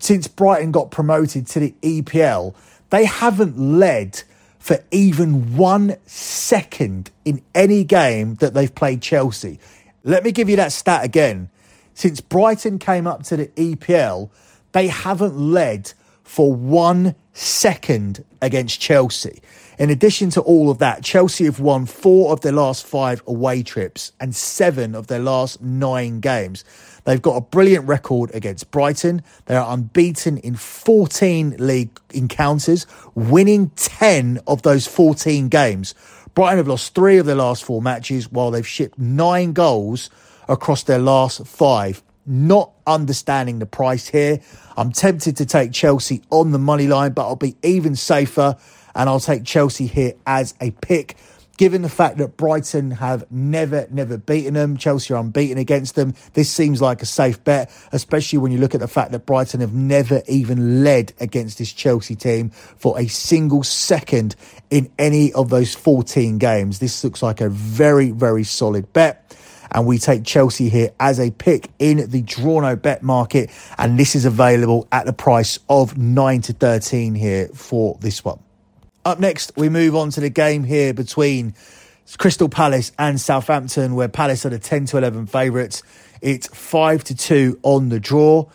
since 0.01 0.29
Brighton 0.29 0.71
got 0.71 0.91
promoted 0.91 1.47
to 1.47 1.61
the 1.61 1.75
EPL, 1.81 2.55
they 2.91 3.07
haven't 3.07 3.59
led 3.59 4.23
for 4.59 4.85
even 4.91 5.57
one 5.57 5.97
second 6.05 7.11
in 7.25 7.41
any 7.55 7.85
game 7.85 8.35
that 8.35 8.53
they've 8.53 8.75
played 8.75 9.01
Chelsea. 9.01 9.59
Let 10.05 10.25
me 10.25 10.33
give 10.33 10.51
you 10.51 10.57
that 10.57 10.73
stat 10.73 11.07
again. 11.07 11.49
Since 11.95 12.21
Brighton 12.21 12.79
came 12.79 13.07
up 13.07 13.23
to 13.25 13.39
the 13.39 13.47
EPL, 13.47 14.29
they 14.73 14.89
haven't 14.89 15.39
led 15.39 15.95
for 16.29 16.53
one 16.53 17.15
second 17.33 18.23
against 18.43 18.79
Chelsea. 18.79 19.41
In 19.79 19.89
addition 19.89 20.29
to 20.31 20.43
all 20.43 20.71
of 20.71 20.77
that, 20.79 21.03
Chelsea 21.03 21.47
have 21.47 21.59
won 21.59 21.87
four 21.87 22.33
of 22.35 22.43
their 22.43 22.53
last 22.53 22.85
five 22.85 23.23
away 23.27 23.63
trips 23.63 24.13
and 24.21 24.37
seven 24.37 24.95
of 24.95 25.07
their 25.07 25.21
last 25.21 25.63
nine 25.63 26.21
games. 26.21 26.65
They've 27.05 27.23
got 27.23 27.37
a 27.37 27.41
brilliant 27.41 27.89
record 27.89 28.31
against 28.35 28.71
Brighton. 28.71 29.23
They 29.47 29.57
are 29.57 29.73
unbeaten 29.73 30.37
in 30.37 30.55
14 30.55 31.57
league 31.59 31.99
encounters, 32.13 32.87
winning 33.15 33.71
10 33.77 34.41
of 34.47 34.61
those 34.61 34.87
14 34.87 35.49
games. 35.49 35.95
Brighton 36.35 36.59
have 36.59 36.69
lost 36.69 36.95
three 36.95 37.17
of 37.17 37.25
their 37.25 37.37
last 37.37 37.65
four 37.65 37.81
matches 37.81 38.31
while 38.31 38.51
they've 38.51 38.69
shipped 38.69 38.99
nine 38.99 39.55
goals 39.55 40.11
across 40.47 40.83
their 40.83 40.99
last 40.99 41.47
five 41.47 42.03
not 42.29 42.73
understanding 42.87 43.59
the 43.59 43.67
price 43.67 44.07
here. 44.07 44.41
I'm 44.79 44.93
tempted 44.93 45.37
to 45.39 45.45
take 45.45 45.73
Chelsea 45.73 46.23
on 46.31 46.53
the 46.53 46.59
money 46.59 46.87
line, 46.87 47.11
but 47.11 47.23
I'll 47.27 47.35
be 47.35 47.57
even 47.65 47.97
safer 47.97 48.57
and 48.95 49.09
I'll 49.09 49.19
take 49.19 49.45
Chelsea 49.45 49.89
here 49.89 50.13
as 50.25 50.55
a 50.61 50.71
pick. 50.71 51.17
Given 51.57 51.83
the 51.83 51.89
fact 51.89 52.19
that 52.19 52.37
Brighton 52.37 52.93
have 52.93 53.27
never, 53.29 53.89
never 53.91 54.17
beaten 54.17 54.55
them, 54.55 54.77
Chelsea 54.77 55.13
are 55.13 55.17
unbeaten 55.17 55.59
against 55.59 55.97
them, 55.97 56.15
this 56.35 56.49
seems 56.49 56.81
like 56.81 57.03
a 57.03 57.07
safe 57.07 57.43
bet, 57.43 57.73
especially 57.91 58.39
when 58.39 58.53
you 58.53 58.59
look 58.59 58.77
at 58.77 58.81
the 58.81 58.87
fact 58.87 59.11
that 59.11 59.27
Brighton 59.27 59.59
have 59.59 59.75
never 59.75 60.23
even 60.29 60.85
led 60.85 61.13
against 61.19 61.59
this 61.59 61.73
Chelsea 61.73 62.15
team 62.15 62.51
for 62.51 62.97
a 63.01 63.09
single 63.09 63.65
second 63.65 64.37
in 64.71 64.89
any 64.97 65.33
of 65.33 65.51
those 65.51 65.75
14 65.75 66.39
games. 66.39 66.79
This 66.79 67.03
looks 67.03 67.21
like 67.21 67.41
a 67.41 67.49
very, 67.49 68.13
very 68.13 68.45
solid 68.45 68.93
bet. 68.93 69.37
And 69.73 69.87
we 69.87 69.99
take 69.99 70.25
Chelsea 70.25 70.69
here 70.69 70.91
as 70.99 71.19
a 71.21 71.31
pick 71.31 71.71
in 71.79 72.11
the 72.11 72.23
draw 72.23 72.61
no 72.61 72.77
bet 72.77 73.03
market. 73.03 73.51
And 73.77 73.99
this 73.99 74.15
is 74.15 74.25
available 74.25 74.89
at 74.93 75.07
the 75.07 75.13
price 75.13 75.59
of 75.69 75.97
9 75.97 76.43
to 76.43 76.53
13 76.53 77.15
here 77.15 77.49
for 77.49 77.97
this 78.01 78.25
one. 78.25 78.39
Up 79.05 79.21
next, 79.21 79.53
we 79.57 79.69
move 79.69 79.95
on 79.97 80.11
to 80.11 80.21
the 80.21 80.31
game 80.31 80.65
here 80.65 80.93
between 80.93 81.55
Crystal 82.17 82.49
Palace 82.49 82.93
and 82.99 83.21
Southampton, 83.21 83.95
where 83.95 84.09
Palace 84.09 84.47
are 84.47 84.51
the 84.51 84.59
10 84.59 84.87
to 84.87 84.99
11 84.99 85.27
favourites. 85.27 85.83
It's 86.21 86.47
5 86.49 87.05
to 87.05 87.15
2 87.15 87.61
on 87.63 87.91
the 87.91 88.01
draw, 88.01 88.47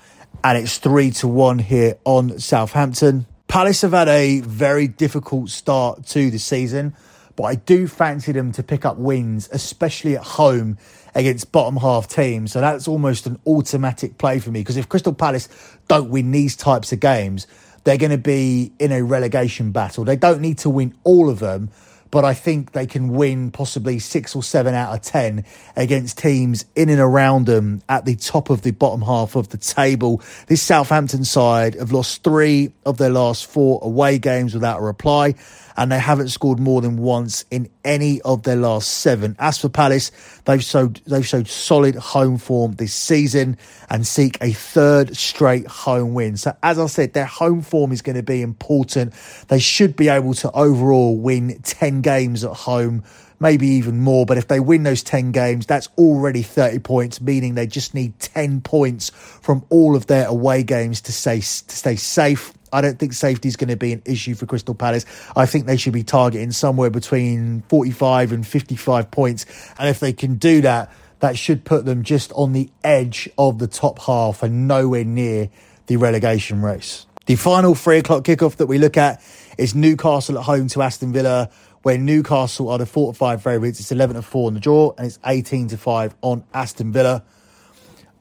and 0.43 0.57
it's 0.57 0.77
3 0.79 1.11
to 1.11 1.27
1 1.27 1.59
here 1.59 1.97
on 2.03 2.39
Southampton. 2.39 3.25
Palace 3.47 3.81
have 3.81 3.91
had 3.91 4.07
a 4.07 4.39
very 4.41 4.87
difficult 4.87 5.49
start 5.49 6.05
to 6.07 6.31
the 6.31 6.39
season, 6.39 6.95
but 7.35 7.43
I 7.43 7.55
do 7.55 7.87
fancy 7.87 8.31
them 8.31 8.51
to 8.53 8.63
pick 8.63 8.85
up 8.85 8.97
wins, 8.97 9.49
especially 9.51 10.15
at 10.15 10.23
home 10.23 10.77
against 11.15 11.51
bottom 11.51 11.77
half 11.77 12.07
teams. 12.07 12.51
So 12.51 12.61
that's 12.61 12.87
almost 12.87 13.25
an 13.27 13.39
automatic 13.45 14.17
play 14.17 14.39
for 14.39 14.51
me 14.51 14.61
because 14.61 14.77
if 14.77 14.89
Crystal 14.89 15.13
Palace 15.13 15.49
don't 15.87 16.09
win 16.09 16.31
these 16.31 16.55
types 16.55 16.91
of 16.91 16.99
games, 16.99 17.47
they're 17.83 17.97
going 17.97 18.11
to 18.11 18.17
be 18.17 18.71
in 18.79 18.91
a 18.91 19.03
relegation 19.03 19.71
battle. 19.71 20.03
They 20.03 20.15
don't 20.15 20.41
need 20.41 20.59
to 20.59 20.69
win 20.69 20.95
all 21.03 21.29
of 21.29 21.39
them, 21.39 21.69
but 22.13 22.23
I 22.23 22.35
think 22.35 22.73
they 22.73 22.85
can 22.85 23.09
win 23.09 23.49
possibly 23.49 23.97
six 23.97 24.35
or 24.35 24.43
seven 24.43 24.75
out 24.75 24.93
of 24.93 25.01
10 25.01 25.43
against 25.75 26.19
teams 26.19 26.63
in 26.75 26.89
and 26.89 26.99
around 26.99 27.47
them 27.47 27.81
at 27.89 28.05
the 28.05 28.15
top 28.15 28.51
of 28.51 28.61
the 28.61 28.69
bottom 28.69 29.01
half 29.01 29.35
of 29.35 29.49
the 29.49 29.57
table. 29.57 30.21
This 30.45 30.61
Southampton 30.61 31.25
side 31.25 31.73
have 31.73 31.91
lost 31.91 32.23
three 32.23 32.71
of 32.85 32.99
their 32.99 33.09
last 33.09 33.47
four 33.47 33.79
away 33.81 34.19
games 34.19 34.53
without 34.53 34.77
a 34.77 34.83
reply 34.83 35.33
and 35.75 35.91
they 35.91 35.97
haven't 35.97 36.29
scored 36.29 36.59
more 36.59 36.81
than 36.81 36.97
once 36.97 37.45
in 37.49 37.67
any 37.83 38.21
of 38.21 38.43
their 38.43 38.55
last 38.55 38.89
seven. 38.89 39.35
As 39.39 39.57
for 39.57 39.69
Palace, 39.69 40.11
they've 40.45 40.63
showed 40.63 41.01
they've 41.05 41.25
showed 41.25 41.47
solid 41.47 41.95
home 41.95 42.37
form 42.37 42.73
this 42.73 42.93
season 42.93 43.57
and 43.89 44.05
seek 44.05 44.37
a 44.41 44.51
third 44.51 45.15
straight 45.15 45.67
home 45.67 46.13
win. 46.13 46.37
So 46.37 46.55
as 46.63 46.79
I 46.79 46.87
said, 46.87 47.13
their 47.13 47.25
home 47.25 47.61
form 47.61 47.91
is 47.91 48.01
going 48.01 48.15
to 48.15 48.23
be 48.23 48.41
important. 48.41 49.13
They 49.47 49.59
should 49.59 49.95
be 49.95 50.09
able 50.09 50.33
to 50.35 50.51
overall 50.51 51.17
win 51.17 51.59
10 51.63 52.01
games 52.01 52.43
at 52.43 52.53
home 52.53 53.03
maybe 53.39 53.67
even 53.67 53.99
more. 53.99 54.25
But 54.25 54.37
if 54.37 54.47
they 54.47 54.61
win 54.61 54.83
those 54.83 55.03
10 55.03 55.33
games, 55.33 55.65
that's 55.65 55.89
already 55.97 56.41
30 56.41 56.79
points, 56.79 57.19
meaning 57.19 57.55
they 57.55 57.67
just 57.67 57.93
need 57.93 58.17
10 58.19 58.61
points 58.61 59.09
from 59.09 59.65
all 59.69 59.97
of 59.97 60.07
their 60.07 60.25
away 60.27 60.63
games 60.63 61.01
to 61.01 61.11
stay, 61.11 61.37
to 61.39 61.41
stay 61.41 61.97
safe 61.97 62.53
I 62.73 62.81
don't 62.81 62.97
think 62.99 63.13
safety 63.13 63.47
is 63.47 63.55
going 63.55 63.69
to 63.69 63.77
be 63.77 63.93
an 63.93 64.01
issue 64.05 64.35
for 64.35 64.45
Crystal 64.45 64.73
Palace. 64.73 65.05
I 65.35 65.45
think 65.45 65.67
they 65.67 65.77
should 65.77 65.93
be 65.93 66.03
targeting 66.03 66.51
somewhere 66.51 66.89
between 66.89 67.61
45 67.69 68.33
and 68.33 68.45
55 68.45 69.11
points. 69.11 69.45
And 69.77 69.87
if 69.87 69.99
they 69.99 70.11
can 70.11 70.35
do 70.35 70.61
that, 70.61 70.91
that 71.19 71.37
should 71.37 71.63
put 71.63 71.85
them 71.85 72.03
just 72.03 72.33
on 72.33 72.51
the 72.51 72.69
edge 72.83 73.29
of 73.37 73.59
the 73.59 73.67
top 73.67 73.99
half 73.99 74.43
and 74.43 74.67
nowhere 74.67 75.05
near 75.05 75.49
the 75.85 75.97
relegation 75.97 76.61
race. 76.61 77.05
The 77.27 77.35
final 77.35 77.75
three 77.75 77.99
o'clock 77.99 78.23
kickoff 78.23 78.57
that 78.57 78.65
we 78.65 78.77
look 78.77 78.97
at 78.97 79.23
is 79.57 79.75
Newcastle 79.75 80.37
at 80.37 80.43
home 80.43 80.67
to 80.69 80.81
Aston 80.81 81.13
Villa, 81.13 81.49
where 81.83 81.97
Newcastle 81.97 82.69
are 82.69 82.77
the 82.77 82.85
four 82.85 83.13
to 83.13 83.17
five 83.17 83.43
favourites. 83.43 83.79
It's 83.79 83.91
11 83.91 84.15
to 84.15 84.21
4 84.21 84.47
on 84.47 84.53
the 84.55 84.59
draw 84.59 84.93
and 84.97 85.05
it's 85.05 85.19
18 85.25 85.69
to 85.69 85.77
5 85.77 86.15
on 86.21 86.43
Aston 86.53 86.91
Villa. 86.91 87.23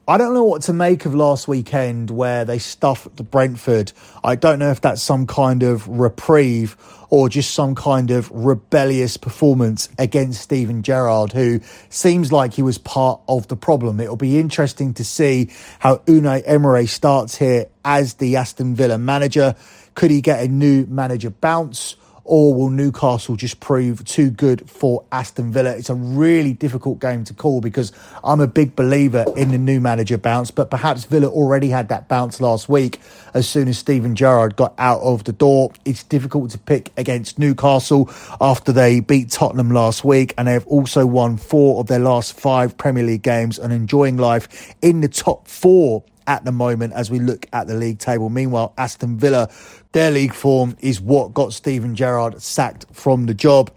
I 0.05 0.17
don't 0.17 0.33
know 0.33 0.43
what 0.43 0.63
to 0.63 0.73
make 0.73 1.05
of 1.05 1.15
last 1.15 1.47
weekend 1.47 2.11
where 2.11 2.43
they 2.43 2.59
stuffed 2.59 3.15
the 3.15 3.23
Brentford. 3.23 3.93
I 4.21 4.35
don't 4.35 4.59
know 4.59 4.69
if 4.69 4.81
that's 4.81 5.01
some 5.01 5.25
kind 5.25 5.63
of 5.63 5.87
reprieve 5.87 6.75
or 7.09 7.29
just 7.29 7.53
some 7.53 7.73
kind 7.73 8.11
of 8.11 8.29
rebellious 8.31 9.15
performance 9.15 9.87
against 9.97 10.41
Steven 10.41 10.83
Gerrard, 10.83 11.31
who 11.31 11.61
seems 11.87 12.33
like 12.33 12.53
he 12.53 12.61
was 12.61 12.77
part 12.77 13.21
of 13.29 13.47
the 13.47 13.55
problem. 13.55 14.01
It'll 14.01 14.17
be 14.17 14.39
interesting 14.39 14.93
to 14.95 15.05
see 15.05 15.49
how 15.79 15.97
Unai 15.99 16.43
Emery 16.45 16.85
starts 16.85 17.37
here 17.37 17.67
as 17.85 18.15
the 18.15 18.35
Aston 18.35 18.75
Villa 18.75 18.97
manager. 18.97 19.55
Could 19.95 20.11
he 20.11 20.19
get 20.19 20.43
a 20.43 20.49
new 20.49 20.85
manager 20.87 21.29
bounce? 21.29 21.95
Or 22.25 22.53
will 22.53 22.69
Newcastle 22.69 23.35
just 23.35 23.59
prove 23.59 24.03
too 24.05 24.29
good 24.29 24.69
for 24.69 25.03
Aston 25.11 25.51
Villa? 25.51 25.71
It's 25.71 25.89
a 25.89 25.95
really 25.95 26.53
difficult 26.53 26.99
game 26.99 27.23
to 27.25 27.33
call 27.33 27.61
because 27.61 27.91
I'm 28.23 28.39
a 28.39 28.47
big 28.47 28.75
believer 28.75 29.25
in 29.35 29.51
the 29.51 29.57
new 29.57 29.81
manager 29.81 30.17
bounce, 30.17 30.51
but 30.51 30.69
perhaps 30.69 31.03
Villa 31.05 31.27
already 31.27 31.69
had 31.69 31.89
that 31.89 32.07
bounce 32.07 32.39
last 32.39 32.69
week 32.69 32.99
as 33.33 33.47
soon 33.47 33.67
as 33.67 33.77
Steven 33.77 34.15
Gerrard 34.15 34.55
got 34.55 34.73
out 34.77 35.01
of 35.01 35.25
the 35.25 35.33
door. 35.33 35.71
It's 35.85 36.03
difficult 36.03 36.51
to 36.51 36.57
pick 36.57 36.91
against 36.97 37.39
Newcastle 37.39 38.09
after 38.39 38.71
they 38.71 38.99
beat 38.99 39.29
Tottenham 39.29 39.71
last 39.71 40.03
week 40.03 40.33
and 40.37 40.47
they 40.47 40.53
have 40.53 40.67
also 40.67 41.05
won 41.05 41.37
four 41.37 41.79
of 41.79 41.87
their 41.87 41.99
last 41.99 42.33
five 42.39 42.77
Premier 42.77 43.03
League 43.03 43.23
games 43.23 43.59
and 43.59 43.73
enjoying 43.73 44.17
life 44.17 44.73
in 44.81 45.01
the 45.01 45.09
top 45.09 45.47
four 45.47 46.03
at 46.27 46.45
the 46.45 46.51
moment 46.51 46.93
as 46.93 47.09
we 47.11 47.19
look 47.19 47.45
at 47.53 47.67
the 47.67 47.73
league 47.73 47.99
table. 47.99 48.29
Meanwhile, 48.29 48.73
Aston 48.77 49.17
Villa, 49.17 49.49
their 49.91 50.11
league 50.11 50.33
form 50.33 50.75
is 50.81 50.99
what 50.99 51.33
got 51.33 51.53
Steven 51.53 51.95
Gerrard 51.95 52.41
sacked 52.41 52.85
from 52.91 53.25
the 53.25 53.33
job. 53.33 53.71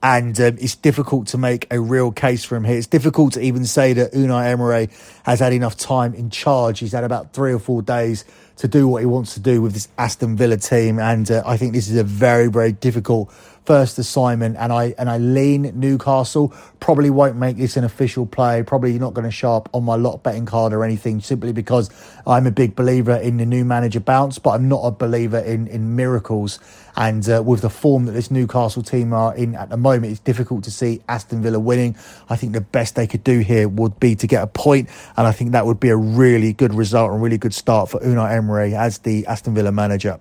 And 0.00 0.38
um, 0.40 0.58
it's 0.60 0.76
difficult 0.76 1.26
to 1.28 1.38
make 1.38 1.66
a 1.72 1.80
real 1.80 2.12
case 2.12 2.44
for 2.44 2.54
him 2.54 2.62
here. 2.62 2.78
It's 2.78 2.86
difficult 2.86 3.32
to 3.32 3.40
even 3.40 3.64
say 3.64 3.94
that 3.94 4.12
Unai 4.12 4.46
Emery 4.46 4.90
has 5.24 5.40
had 5.40 5.52
enough 5.52 5.76
time 5.76 6.14
in 6.14 6.30
charge. 6.30 6.78
He's 6.78 6.92
had 6.92 7.02
about 7.02 7.32
three 7.32 7.52
or 7.52 7.58
four 7.58 7.82
days 7.82 8.24
to 8.58 8.68
do 8.68 8.86
what 8.86 9.00
he 9.00 9.06
wants 9.06 9.34
to 9.34 9.40
do 9.40 9.62
with 9.62 9.72
this 9.72 9.88
Aston 9.96 10.36
Villa 10.36 10.56
team. 10.56 10.98
And 10.98 11.30
uh, 11.30 11.42
I 11.46 11.56
think 11.56 11.72
this 11.72 11.88
is 11.88 11.96
a 11.96 12.04
very, 12.04 12.48
very 12.48 12.72
difficult 12.72 13.32
first 13.68 13.98
assignment, 13.98 14.56
and 14.56 14.72
I 14.72 14.94
and 14.96 15.10
I 15.10 15.18
lean 15.18 15.72
Newcastle. 15.74 16.54
Probably 16.80 17.10
won't 17.10 17.36
make 17.36 17.58
this 17.58 17.76
an 17.76 17.84
official 17.84 18.24
play. 18.24 18.62
Probably 18.62 18.98
not 18.98 19.12
going 19.12 19.26
to 19.26 19.30
show 19.30 19.52
up 19.52 19.68
on 19.74 19.84
my 19.84 19.94
lot 19.94 20.22
betting 20.22 20.46
card 20.46 20.72
or 20.72 20.84
anything, 20.84 21.20
simply 21.20 21.52
because 21.52 21.90
I'm 22.26 22.46
a 22.46 22.50
big 22.50 22.74
believer 22.74 23.14
in 23.14 23.36
the 23.36 23.44
new 23.44 23.66
manager 23.66 24.00
bounce, 24.00 24.38
but 24.38 24.52
I'm 24.52 24.70
not 24.70 24.84
a 24.84 24.90
believer 24.90 25.38
in 25.38 25.66
in 25.66 25.94
miracles. 25.96 26.58
And 26.98 27.30
uh, 27.30 27.44
with 27.46 27.60
the 27.60 27.70
form 27.70 28.06
that 28.06 28.12
this 28.12 28.28
Newcastle 28.28 28.82
team 28.82 29.12
are 29.12 29.32
in 29.32 29.54
at 29.54 29.70
the 29.70 29.76
moment, 29.76 30.10
it's 30.10 30.20
difficult 30.20 30.64
to 30.64 30.72
see 30.72 31.00
Aston 31.08 31.40
Villa 31.40 31.60
winning. 31.60 31.96
I 32.28 32.34
think 32.34 32.54
the 32.54 32.60
best 32.60 32.96
they 32.96 33.06
could 33.06 33.22
do 33.22 33.38
here 33.38 33.68
would 33.68 34.00
be 34.00 34.16
to 34.16 34.26
get 34.26 34.42
a 34.42 34.48
point, 34.48 34.88
and 35.16 35.24
I 35.24 35.30
think 35.30 35.52
that 35.52 35.64
would 35.64 35.78
be 35.78 35.90
a 35.90 35.96
really 35.96 36.52
good 36.52 36.74
result 36.74 37.12
and 37.12 37.22
really 37.22 37.38
good 37.38 37.54
start 37.54 37.88
for 37.88 38.00
Unai 38.00 38.32
Emery 38.32 38.74
as 38.74 38.98
the 38.98 39.24
Aston 39.26 39.54
Villa 39.54 39.70
manager. 39.70 40.18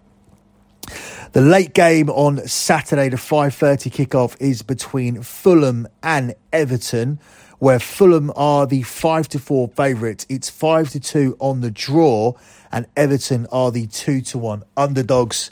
The 1.32 1.42
late 1.42 1.74
game 1.74 2.12
on 2.12 2.48
Saturday, 2.48 3.10
the 3.10 3.18
5.30 3.18 3.92
kickoff 3.92 4.38
is 4.40 4.62
between 4.62 5.24
Fulham 5.24 5.88
and 6.04 6.36
Everton, 6.54 7.20
where 7.58 7.80
Fulham 7.80 8.32
are 8.36 8.68
the 8.68 8.84
5 8.84 9.28
to 9.30 9.40
4 9.40 9.70
favourites. 9.70 10.28
It's 10.30 10.52
5 10.52 10.92
to 10.92 11.00
2 11.00 11.38
on 11.40 11.62
the 11.62 11.72
draw, 11.72 12.34
and 12.72 12.86
Everton 12.96 13.48
are 13.52 13.72
the 13.72 13.88
2 13.88 14.22
to 14.22 14.38
1 14.38 14.64
underdogs. 14.78 15.50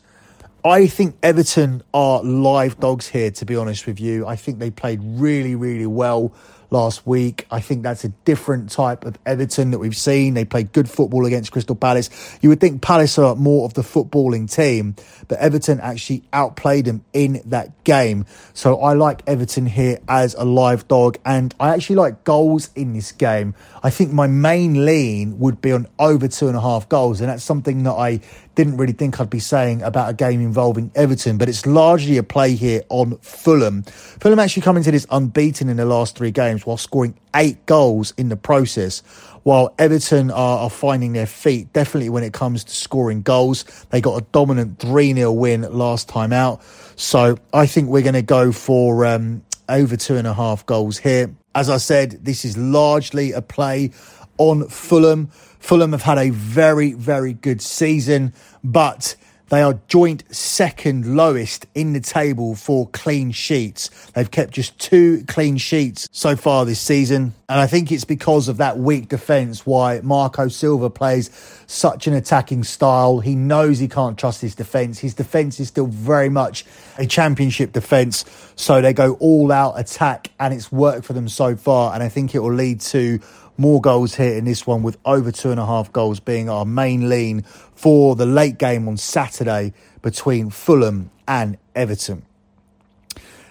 I 0.65 0.87
think 0.87 1.15
Everton 1.21 1.83
are 1.93 2.23
live 2.23 2.79
dogs 2.79 3.07
here, 3.07 3.29
to 3.29 3.45
be 3.45 3.55
honest 3.55 3.85
with 3.85 3.99
you. 3.99 4.25
I 4.25 4.35
think 4.35 4.57
they 4.57 4.71
played 4.71 4.99
really, 5.03 5.53
really 5.53 5.85
well 5.85 6.33
last 6.71 7.05
week. 7.05 7.45
I 7.51 7.59
think 7.59 7.83
that's 7.83 8.03
a 8.03 8.09
different 8.09 8.71
type 8.71 9.05
of 9.05 9.17
Everton 9.27 9.69
that 9.71 9.79
we've 9.79 9.95
seen. 9.95 10.33
They 10.33 10.43
played 10.43 10.71
good 10.71 10.89
football 10.89 11.27
against 11.27 11.51
Crystal 11.51 11.75
Palace. 11.75 12.09
You 12.41 12.49
would 12.49 12.59
think 12.59 12.81
Palace 12.81 13.19
are 13.19 13.35
more 13.35 13.65
of 13.65 13.75
the 13.75 13.83
footballing 13.83 14.51
team, 14.51 14.95
but 15.27 15.37
Everton 15.37 15.79
actually 15.81 16.23
outplayed 16.33 16.85
them 16.85 17.05
in 17.13 17.41
that 17.45 17.83
game. 17.83 18.25
So 18.53 18.79
I 18.81 18.93
like 18.93 19.21
Everton 19.27 19.67
here 19.67 19.99
as 20.07 20.33
a 20.33 20.45
live 20.45 20.87
dog, 20.87 21.19
and 21.23 21.53
I 21.59 21.75
actually 21.75 21.97
like 21.97 22.23
goals 22.23 22.71
in 22.75 22.93
this 22.93 23.11
game. 23.11 23.53
I 23.83 23.91
think 23.91 24.11
my 24.11 24.25
main 24.25 24.83
lean 24.83 25.37
would 25.37 25.61
be 25.61 25.71
on 25.71 25.87
over 25.99 26.27
two 26.27 26.47
and 26.47 26.57
a 26.57 26.61
half 26.61 26.89
goals, 26.89 27.21
and 27.21 27.29
that's 27.29 27.43
something 27.43 27.83
that 27.83 27.93
I 27.93 28.21
didn't 28.55 28.77
really 28.77 28.93
think 28.93 29.19
I'd 29.19 29.29
be 29.29 29.39
saying 29.39 29.81
about 29.81 30.09
a 30.09 30.13
game 30.13 30.41
involving 30.41 30.91
Everton, 30.95 31.37
but 31.37 31.49
it's 31.49 31.65
largely 31.65 32.17
a 32.17 32.23
play 32.23 32.55
here 32.55 32.81
on 32.89 33.17
Fulham. 33.17 33.83
Fulham 33.83 34.39
actually 34.39 34.63
come 34.63 34.77
into 34.77 34.91
this 34.91 35.05
unbeaten 35.11 35.69
in 35.69 35.77
the 35.77 35.85
last 35.85 36.17
three 36.17 36.31
games 36.31 36.65
while 36.65 36.77
scoring 36.77 37.15
eight 37.35 37.65
goals 37.65 38.13
in 38.17 38.29
the 38.29 38.37
process. 38.37 39.01
While 39.43 39.75
Everton 39.77 40.31
are, 40.31 40.59
are 40.59 40.69
finding 40.71 41.13
their 41.13 41.27
feet, 41.27 41.71
definitely 41.71 42.09
when 42.09 42.23
it 42.23 42.33
comes 42.33 42.63
to 42.63 42.71
scoring 42.71 43.21
goals, 43.21 43.63
they 43.91 44.01
got 44.01 44.19
a 44.19 44.25
dominant 44.31 44.79
3 44.79 45.13
0 45.13 45.31
win 45.33 45.61
last 45.61 46.09
time 46.09 46.33
out. 46.33 46.63
So 46.95 47.37
I 47.53 47.67
think 47.67 47.89
we're 47.89 48.01
going 48.01 48.13
to 48.13 48.23
go 48.23 48.51
for 48.51 49.05
um, 49.05 49.43
over 49.69 49.97
two 49.97 50.15
and 50.15 50.27
a 50.27 50.33
half 50.33 50.65
goals 50.65 50.97
here. 50.97 51.35
As 51.53 51.69
I 51.69 51.77
said, 51.77 52.25
this 52.25 52.43
is 52.43 52.57
largely 52.57 53.31
a 53.31 53.41
play 53.41 53.91
on 54.37 54.67
Fulham. 54.67 55.27
Fulham 55.59 55.91
have 55.91 56.03
had 56.03 56.17
a 56.17 56.29
very, 56.29 56.93
very 56.93 57.33
good 57.33 57.61
season, 57.61 58.33
but 58.63 59.15
They 59.49 59.61
are 59.61 59.79
joint 59.87 60.23
second 60.35 61.15
lowest 61.15 61.67
in 61.75 61.93
the 61.93 61.99
table 61.99 62.55
for 62.55 62.87
clean 62.87 63.31
sheets. 63.31 63.89
They've 64.13 64.29
kept 64.29 64.53
just 64.53 64.79
two 64.79 65.23
clean 65.27 65.57
sheets 65.57 66.09
so 66.11 66.35
far 66.35 66.65
this 66.65 66.79
season. 66.79 67.35
And 67.47 67.59
I 67.59 67.67
think 67.67 67.91
it's 67.91 68.05
because 68.05 68.47
of 68.47 68.57
that 68.57 68.79
weak 68.79 69.07
defence 69.07 69.63
why 69.63 70.01
Marco 70.01 70.47
Silva 70.47 70.89
plays 70.89 71.29
such 71.67 72.07
an 72.07 72.13
attacking 72.13 72.63
style. 72.63 73.19
He 73.19 73.35
knows 73.35 73.77
he 73.77 73.87
can't 73.87 74.17
trust 74.17 74.41
his 74.41 74.55
defence. 74.55 74.97
His 74.97 75.13
defence 75.13 75.59
is 75.59 75.67
still 75.67 75.87
very 75.87 76.29
much 76.29 76.65
a 76.97 77.05
championship 77.05 77.71
defence. 77.71 78.25
So 78.55 78.81
they 78.81 78.93
go 78.93 79.13
all 79.19 79.51
out 79.51 79.79
attack 79.79 80.31
and 80.39 80.55
it's 80.55 80.71
worked 80.71 81.05
for 81.05 81.13
them 81.13 81.29
so 81.29 81.55
far. 81.55 81.93
And 81.93 82.01
I 82.01 82.09
think 82.09 82.33
it 82.33 82.39
will 82.39 82.53
lead 82.53 82.81
to 82.81 83.19
more 83.57 83.81
goals 83.81 84.15
here 84.15 84.35
in 84.35 84.45
this 84.45 84.67
one, 84.67 84.83
with 84.83 84.97
over 85.05 85.31
two 85.31 85.51
and 85.51 85.59
a 85.59 85.65
half 85.65 85.91
goals 85.91 86.19
being 86.19 86.49
our 86.49 86.65
main 86.65 87.09
lean 87.09 87.43
for 87.73 88.15
the 88.15 88.25
late 88.25 88.57
game 88.57 88.87
on 88.87 88.97
Saturday 88.97 89.73
between 90.01 90.49
Fulham 90.49 91.09
and 91.27 91.57
Everton. 91.75 92.23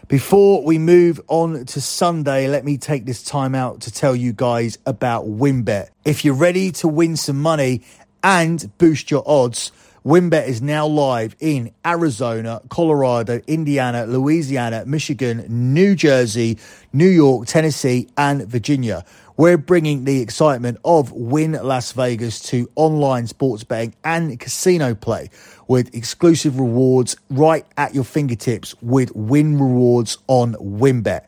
Before 0.06 0.62
we 0.62 0.78
move 0.78 1.20
on 1.28 1.64
to 1.64 1.80
Sunday, 1.80 2.46
let 2.46 2.64
me 2.64 2.76
take 2.76 3.06
this 3.06 3.23
time 3.23 3.54
out 3.54 3.80
to 3.82 3.90
tell 3.90 4.14
you 4.14 4.34
guys 4.34 4.78
about 4.84 5.25
WynnBET. 5.25 5.88
If 6.04 6.26
you're 6.26 6.34
ready 6.34 6.70
to 6.73 6.88
win 6.88 7.16
some 7.16 7.40
money 7.40 7.82
and 8.23 8.70
boost 8.76 9.11
your 9.11 9.23
odds, 9.26 9.73
WynnBET 10.04 10.46
is 10.46 10.61
now 10.61 10.87
live 10.87 11.34
in 11.40 11.73
Arizona, 11.87 12.61
Colorado, 12.68 13.40
Indiana, 13.46 14.04
Louisiana, 14.04 14.84
Michigan, 14.84 15.46
New 15.49 15.94
Jersey, 15.94 16.58
New 16.92 17.08
York, 17.08 17.46
Tennessee, 17.46 18.06
and 18.18 18.46
Virginia. 18.46 19.06
We're 19.36 19.58
bringing 19.58 20.04
the 20.04 20.20
excitement 20.20 20.78
of 20.84 21.10
Wynn 21.10 21.58
Las 21.60 21.90
Vegas 21.90 22.40
to 22.50 22.70
online 22.76 23.26
sports 23.26 23.64
betting 23.64 23.96
and 24.04 24.38
casino 24.38 24.94
play 24.94 25.28
with 25.66 25.92
exclusive 25.92 26.60
rewards 26.60 27.16
right 27.30 27.66
at 27.76 27.96
your 27.96 28.04
fingertips 28.04 28.80
with 28.80 29.10
Wynn 29.16 29.58
Rewards 29.58 30.18
on 30.28 30.54
WynnBET. 30.54 31.22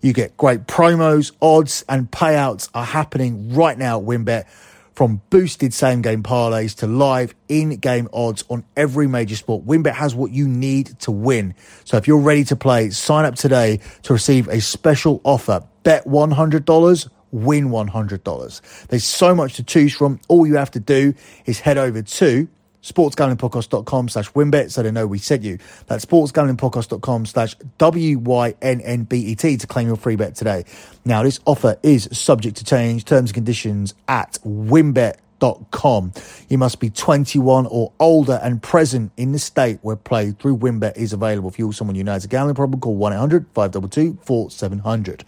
You 0.00 0.14
get 0.14 0.38
great 0.38 0.66
promos, 0.66 1.32
odds, 1.42 1.84
and 1.86 2.10
payouts 2.10 2.70
are 2.72 2.86
happening 2.86 3.52
right 3.54 3.76
now 3.76 4.00
at 4.00 4.06
WynnBET 4.06 4.48
from 4.94 5.20
boosted 5.28 5.74
same 5.74 6.00
game 6.00 6.22
parlays 6.22 6.74
to 6.76 6.86
live 6.86 7.34
in 7.50 7.76
game 7.76 8.08
odds 8.14 8.42
on 8.48 8.64
every 8.74 9.06
major 9.06 9.36
sport. 9.36 9.66
WynnBET 9.66 9.92
has 9.92 10.14
what 10.14 10.30
you 10.30 10.48
need 10.48 10.98
to 11.00 11.10
win. 11.10 11.54
So 11.84 11.98
if 11.98 12.08
you're 12.08 12.20
ready 12.20 12.44
to 12.44 12.56
play, 12.56 12.88
sign 12.88 13.26
up 13.26 13.34
today 13.34 13.80
to 14.04 14.14
receive 14.14 14.48
a 14.48 14.62
special 14.62 15.20
offer. 15.24 15.62
Bet 15.82 16.06
$100 16.06 17.08
win 17.32 17.68
$100. 17.68 18.86
There's 18.88 19.04
so 19.04 19.34
much 19.34 19.54
to 19.54 19.64
choose 19.64 19.94
from. 19.94 20.20
All 20.28 20.46
you 20.46 20.56
have 20.56 20.70
to 20.72 20.80
do 20.80 21.14
is 21.46 21.60
head 21.60 21.78
over 21.78 22.02
to 22.02 22.48
sportsgamblingpodcast.com 22.82 24.08
slash 24.08 24.30
wynnbet 24.32 24.70
so 24.70 24.82
they 24.82 24.90
know 24.90 25.06
we 25.06 25.18
sent 25.18 25.42
you. 25.42 25.58
That's 25.86 26.04
sportsgamblingpodcast.com 26.04 27.26
slash 27.26 27.56
W-Y-N-N-B-E-T 27.78 29.56
to 29.56 29.66
claim 29.66 29.86
your 29.86 29.96
free 29.96 30.16
bet 30.16 30.34
today. 30.34 30.64
Now, 31.04 31.22
this 31.22 31.40
offer 31.44 31.76
is 31.82 32.08
subject 32.12 32.56
to 32.56 32.64
change. 32.64 33.04
Terms 33.04 33.30
and 33.30 33.34
conditions 33.34 33.94
at 34.08 34.38
wynnbet.com. 34.44 36.12
You 36.48 36.58
must 36.58 36.80
be 36.80 36.90
21 36.90 37.66
or 37.66 37.92
older 37.98 38.38
and 38.42 38.62
present 38.62 39.12
in 39.16 39.32
the 39.32 39.38
state 39.38 39.78
where 39.82 39.96
play 39.96 40.32
through 40.32 40.58
WynnBET 40.58 40.96
is 40.96 41.12
available. 41.12 41.48
If 41.48 41.58
you're 41.58 41.72
someone 41.72 41.96
you 41.96 42.04
know 42.04 42.12
has 42.12 42.24
a 42.24 42.28
gambling 42.28 42.56
problem, 42.56 42.80
call 42.80 42.98
1-800-522-4700. 42.98 45.22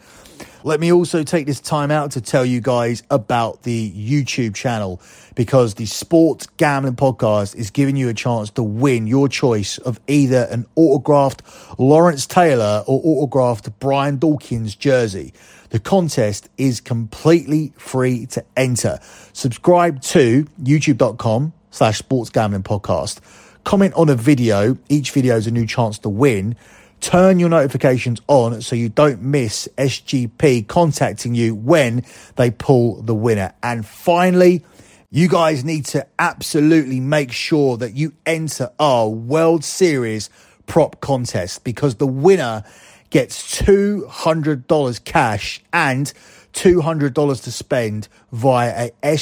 Let 0.64 0.78
me 0.78 0.92
also 0.92 1.24
take 1.24 1.46
this 1.46 1.58
time 1.58 1.90
out 1.90 2.12
to 2.12 2.20
tell 2.20 2.46
you 2.46 2.60
guys 2.60 3.02
about 3.10 3.64
the 3.64 3.90
YouTube 3.90 4.54
channel 4.54 5.00
because 5.34 5.74
the 5.74 5.86
Sports 5.86 6.46
Gambling 6.56 6.94
Podcast 6.94 7.56
is 7.56 7.70
giving 7.70 7.96
you 7.96 8.08
a 8.08 8.14
chance 8.14 8.50
to 8.50 8.62
win 8.62 9.08
your 9.08 9.28
choice 9.28 9.78
of 9.78 9.98
either 10.06 10.46
an 10.52 10.66
autographed 10.76 11.42
Lawrence 11.80 12.26
Taylor 12.26 12.84
or 12.86 13.00
autographed 13.04 13.76
Brian 13.80 14.18
Dawkins 14.18 14.76
jersey. 14.76 15.32
The 15.70 15.80
contest 15.80 16.48
is 16.56 16.80
completely 16.80 17.72
free 17.76 18.26
to 18.26 18.44
enter. 18.56 19.00
Subscribe 19.32 20.00
to 20.02 20.44
youtube.com 20.62 21.54
slash 21.72 21.98
sports 21.98 22.30
gambling 22.30 22.62
podcast. 22.62 23.18
Comment 23.64 23.92
on 23.94 24.08
a 24.08 24.14
video. 24.14 24.78
Each 24.88 25.10
video 25.10 25.36
is 25.36 25.48
a 25.48 25.50
new 25.50 25.66
chance 25.66 25.98
to 26.00 26.08
win 26.08 26.54
turn 27.02 27.38
your 27.38 27.48
notifications 27.48 28.20
on 28.28 28.62
so 28.62 28.74
you 28.76 28.88
don't 28.88 29.20
miss 29.20 29.68
SGP 29.76 30.66
contacting 30.68 31.34
you 31.34 31.54
when 31.54 32.04
they 32.36 32.50
pull 32.50 33.02
the 33.02 33.14
winner. 33.14 33.52
And 33.62 33.84
finally, 33.84 34.64
you 35.10 35.28
guys 35.28 35.64
need 35.64 35.84
to 35.86 36.06
absolutely 36.18 37.00
make 37.00 37.32
sure 37.32 37.76
that 37.76 37.94
you 37.94 38.14
enter 38.24 38.70
our 38.78 39.08
World 39.08 39.64
Series 39.64 40.30
prop 40.66 41.00
contest 41.00 41.64
because 41.64 41.96
the 41.96 42.06
winner 42.06 42.64
gets 43.10 43.60
$200 43.60 45.04
cash 45.04 45.62
and 45.72 46.12
$200 46.54 47.42
to 47.42 47.52
spend 47.52 48.08
via 48.30 48.90
a 49.02 49.16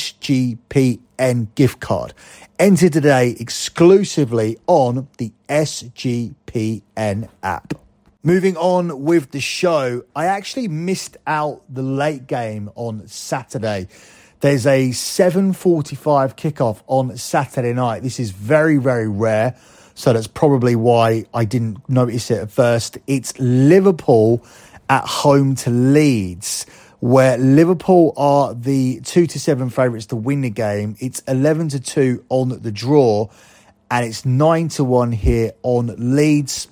SGPN 1.20 1.54
gift 1.54 1.80
card. 1.80 2.14
Enter 2.58 2.88
today 2.88 3.36
exclusively 3.38 4.58
on 4.66 5.08
the 5.18 5.32
SGPN 5.48 7.28
app. 7.42 7.74
Moving 8.22 8.56
on 8.56 9.04
with 9.04 9.30
the 9.30 9.40
show, 9.40 10.02
I 10.14 10.26
actually 10.26 10.68
missed 10.68 11.16
out 11.26 11.62
the 11.72 11.82
late 11.82 12.26
game 12.26 12.70
on 12.74 13.06
Saturday. 13.06 13.88
There's 14.40 14.66
a 14.66 14.90
7:45 14.90 16.36
kickoff 16.36 16.80
on 16.86 17.16
Saturday 17.16 17.72
night. 17.72 18.02
This 18.02 18.20
is 18.20 18.30
very 18.30 18.76
very 18.76 19.08
rare, 19.08 19.54
so 19.94 20.12
that's 20.12 20.26
probably 20.26 20.76
why 20.76 21.24
I 21.32 21.44
didn't 21.44 21.78
notice 21.88 22.30
it 22.30 22.38
at 22.40 22.50
first. 22.50 22.98
It's 23.06 23.38
Liverpool 23.38 24.44
at 24.88 25.04
home 25.04 25.54
to 25.54 25.70
Leeds 25.70 26.66
where 27.00 27.38
Liverpool 27.38 28.12
are 28.16 28.54
the 28.54 29.00
two 29.00 29.26
to 29.26 29.40
seven 29.40 29.70
favourites 29.70 30.06
to 30.06 30.16
win 30.16 30.42
the 30.42 30.50
game. 30.50 30.96
It's 31.00 31.20
11 31.20 31.70
to 31.70 31.80
two 31.80 32.24
on 32.28 32.60
the 32.60 32.70
draw, 32.70 33.28
and 33.90 34.06
it's 34.06 34.24
nine 34.24 34.68
to 34.70 34.84
one 34.84 35.10
here 35.12 35.52
on 35.62 35.94
Leeds. 35.96 36.68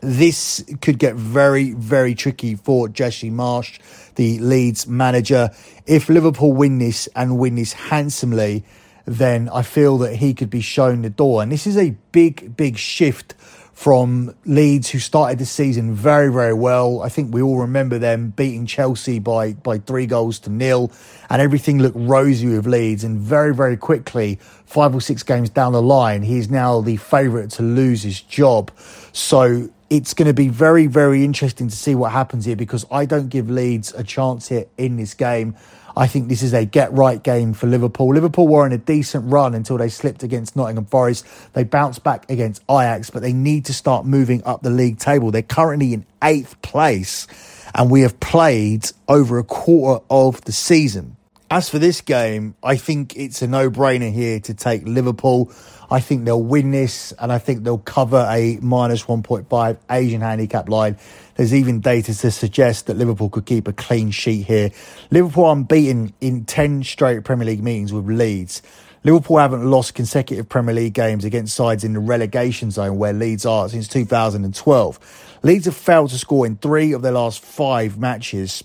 This 0.00 0.64
could 0.80 0.98
get 0.98 1.16
very, 1.16 1.72
very 1.72 2.14
tricky 2.14 2.54
for 2.54 2.88
Jesse 2.88 3.30
Marsch, 3.30 3.80
the 4.14 4.38
Leeds 4.38 4.86
manager. 4.86 5.50
If 5.86 6.08
Liverpool 6.08 6.52
win 6.52 6.78
this 6.78 7.08
and 7.16 7.38
win 7.38 7.56
this 7.56 7.72
handsomely, 7.72 8.64
then 9.06 9.48
I 9.48 9.62
feel 9.62 9.98
that 9.98 10.16
he 10.16 10.34
could 10.34 10.50
be 10.50 10.60
shown 10.60 11.02
the 11.02 11.10
door. 11.10 11.42
And 11.42 11.50
this 11.50 11.66
is 11.66 11.78
a 11.78 11.96
big, 12.12 12.54
big 12.56 12.76
shift 12.76 13.34
from 13.78 14.34
Leeds, 14.44 14.90
who 14.90 14.98
started 14.98 15.38
the 15.38 15.46
season 15.46 15.94
very, 15.94 16.32
very 16.32 16.52
well. 16.52 17.00
I 17.00 17.08
think 17.08 17.32
we 17.32 17.40
all 17.40 17.60
remember 17.60 17.96
them 17.96 18.30
beating 18.30 18.66
Chelsea 18.66 19.20
by, 19.20 19.52
by 19.52 19.78
three 19.78 20.04
goals 20.04 20.40
to 20.40 20.50
nil, 20.50 20.90
and 21.30 21.40
everything 21.40 21.78
looked 21.78 21.96
rosy 21.96 22.48
with 22.48 22.66
Leeds. 22.66 23.04
And 23.04 23.20
very, 23.20 23.54
very 23.54 23.76
quickly, 23.76 24.40
five 24.66 24.96
or 24.96 25.00
six 25.00 25.22
games 25.22 25.48
down 25.48 25.74
the 25.74 25.80
line, 25.80 26.24
he's 26.24 26.50
now 26.50 26.80
the 26.80 26.96
favourite 26.96 27.50
to 27.50 27.62
lose 27.62 28.02
his 28.02 28.20
job. 28.20 28.72
So 29.12 29.68
it's 29.90 30.12
going 30.12 30.26
to 30.26 30.34
be 30.34 30.48
very, 30.48 30.88
very 30.88 31.22
interesting 31.24 31.68
to 31.68 31.76
see 31.76 31.94
what 31.94 32.10
happens 32.10 32.46
here 32.46 32.56
because 32.56 32.84
I 32.90 33.06
don't 33.06 33.28
give 33.28 33.48
Leeds 33.48 33.94
a 33.94 34.02
chance 34.02 34.48
here 34.48 34.66
in 34.76 34.96
this 34.96 35.14
game. 35.14 35.54
I 35.98 36.06
think 36.06 36.28
this 36.28 36.44
is 36.44 36.54
a 36.54 36.64
get 36.64 36.92
right 36.92 37.20
game 37.20 37.54
for 37.54 37.66
Liverpool. 37.66 38.14
Liverpool 38.14 38.46
were 38.46 38.64
in 38.64 38.70
a 38.70 38.78
decent 38.78 39.32
run 39.32 39.52
until 39.52 39.78
they 39.78 39.88
slipped 39.88 40.22
against 40.22 40.54
Nottingham 40.54 40.86
Forest. 40.86 41.26
They 41.54 41.64
bounced 41.64 42.04
back 42.04 42.30
against 42.30 42.62
Ajax, 42.70 43.10
but 43.10 43.20
they 43.20 43.32
need 43.32 43.64
to 43.64 43.74
start 43.74 44.06
moving 44.06 44.44
up 44.44 44.62
the 44.62 44.70
league 44.70 45.00
table. 45.00 45.32
They're 45.32 45.42
currently 45.42 45.94
in 45.94 46.06
eighth 46.22 46.62
place, 46.62 47.26
and 47.74 47.90
we 47.90 48.02
have 48.02 48.20
played 48.20 48.88
over 49.08 49.38
a 49.38 49.44
quarter 49.44 50.04
of 50.08 50.40
the 50.42 50.52
season. 50.52 51.16
As 51.50 51.68
for 51.68 51.80
this 51.80 52.00
game, 52.00 52.54
I 52.62 52.76
think 52.76 53.16
it's 53.16 53.42
a 53.42 53.48
no 53.48 53.68
brainer 53.68 54.12
here 54.12 54.38
to 54.38 54.54
take 54.54 54.86
Liverpool. 54.86 55.50
I 55.90 56.00
think 56.00 56.24
they'll 56.26 56.42
win 56.42 56.70
this, 56.70 57.12
and 57.18 57.32
I 57.32 57.38
think 57.38 57.64
they'll 57.64 57.78
cover 57.78 58.26
a 58.30 58.58
minus 58.60 59.04
1.5 59.04 59.78
Asian 59.90 60.20
handicap 60.20 60.68
line. 60.68 60.98
There's 61.36 61.54
even 61.54 61.80
data 61.80 62.14
to 62.14 62.30
suggest 62.30 62.86
that 62.86 62.98
Liverpool 62.98 63.30
could 63.30 63.46
keep 63.46 63.68
a 63.68 63.72
clean 63.72 64.10
sheet 64.10 64.46
here. 64.46 64.70
Liverpool 65.10 65.50
unbeaten 65.50 66.12
in 66.20 66.44
10 66.44 66.82
straight 66.84 67.24
Premier 67.24 67.46
League 67.46 67.62
meetings 67.62 67.92
with 67.92 68.06
Leeds. 68.06 68.60
Liverpool 69.04 69.38
haven't 69.38 69.64
lost 69.64 69.94
consecutive 69.94 70.48
Premier 70.48 70.74
League 70.74 70.92
games 70.92 71.24
against 71.24 71.54
sides 71.54 71.84
in 71.84 71.94
the 71.94 72.00
relegation 72.00 72.70
zone 72.70 72.98
where 72.98 73.12
Leeds 73.12 73.46
are 73.46 73.68
since 73.68 73.88
2012. 73.88 75.38
Leeds 75.42 75.64
have 75.66 75.76
failed 75.76 76.10
to 76.10 76.18
score 76.18 76.44
in 76.44 76.56
three 76.56 76.92
of 76.92 77.00
their 77.00 77.12
last 77.12 77.42
five 77.42 77.96
matches. 77.96 78.62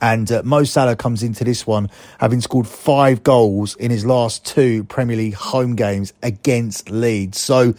And 0.00 0.30
uh, 0.30 0.42
Mo 0.44 0.64
Salah 0.64 0.96
comes 0.96 1.22
into 1.22 1.44
this 1.44 1.66
one 1.66 1.88
having 2.18 2.40
scored 2.40 2.66
five 2.66 3.22
goals 3.22 3.74
in 3.76 3.90
his 3.90 4.04
last 4.04 4.44
two 4.44 4.84
Premier 4.84 5.16
League 5.16 5.34
home 5.34 5.76
games 5.76 6.12
against 6.22 6.90
Leeds. 6.90 7.40
So 7.40 7.74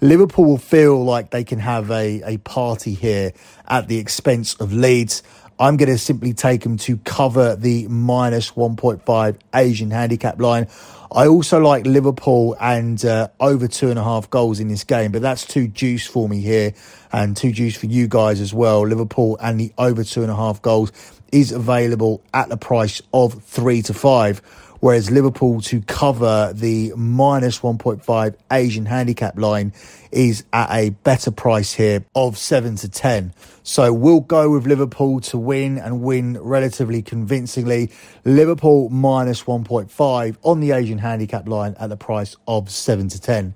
Liverpool 0.00 0.44
will 0.44 0.58
feel 0.58 1.02
like 1.04 1.30
they 1.30 1.44
can 1.44 1.58
have 1.58 1.90
a, 1.90 2.22
a 2.24 2.38
party 2.38 2.94
here 2.94 3.32
at 3.66 3.88
the 3.88 3.98
expense 3.98 4.54
of 4.54 4.72
Leeds. 4.72 5.22
I'm 5.58 5.76
going 5.76 5.88
to 5.88 5.98
simply 5.98 6.34
take 6.34 6.62
them 6.62 6.76
to 6.78 6.98
cover 6.98 7.56
the 7.56 7.88
minus 7.88 8.50
1.5 8.52 9.38
Asian 9.54 9.90
handicap 9.90 10.40
line. 10.40 10.68
I 11.10 11.28
also 11.28 11.60
like 11.60 11.86
Liverpool 11.86 12.56
and 12.60 13.02
uh, 13.04 13.28
over 13.40 13.68
two 13.68 13.88
and 13.88 13.98
a 13.98 14.04
half 14.04 14.28
goals 14.28 14.60
in 14.60 14.68
this 14.68 14.84
game, 14.84 15.12
but 15.12 15.22
that's 15.22 15.46
too 15.46 15.68
juice 15.68 16.06
for 16.06 16.28
me 16.28 16.40
here 16.40 16.74
and 17.12 17.36
too 17.36 17.52
juice 17.52 17.76
for 17.76 17.86
you 17.86 18.06
guys 18.06 18.40
as 18.40 18.52
well. 18.52 18.86
Liverpool 18.86 19.38
and 19.40 19.58
the 19.58 19.72
over 19.78 20.04
two 20.04 20.22
and 20.22 20.30
a 20.30 20.36
half 20.36 20.60
goals 20.60 20.92
is 21.32 21.52
available 21.52 22.22
at 22.34 22.48
the 22.48 22.56
price 22.56 23.00
of 23.14 23.42
three 23.44 23.82
to 23.82 23.94
five 23.94 24.42
whereas 24.80 25.10
Liverpool 25.10 25.60
to 25.62 25.80
cover 25.82 26.52
the 26.54 26.92
minus 26.96 27.60
1.5 27.60 28.34
Asian 28.50 28.86
handicap 28.86 29.38
line 29.38 29.72
is 30.12 30.44
at 30.52 30.70
a 30.70 30.90
better 30.90 31.30
price 31.30 31.72
here 31.74 32.04
of 32.14 32.38
7 32.38 32.76
to 32.76 32.88
10. 32.88 33.32
So 33.62 33.92
we'll 33.92 34.20
go 34.20 34.50
with 34.50 34.66
Liverpool 34.66 35.20
to 35.20 35.38
win 35.38 35.78
and 35.78 36.02
win 36.02 36.38
relatively 36.40 37.02
convincingly. 37.02 37.90
Liverpool 38.24 38.88
minus 38.90 39.42
1.5 39.44 40.36
on 40.42 40.60
the 40.60 40.72
Asian 40.72 40.98
handicap 40.98 41.48
line 41.48 41.74
at 41.78 41.88
the 41.88 41.96
price 41.96 42.36
of 42.46 42.70
7 42.70 43.08
to 43.08 43.20
10. 43.20 43.54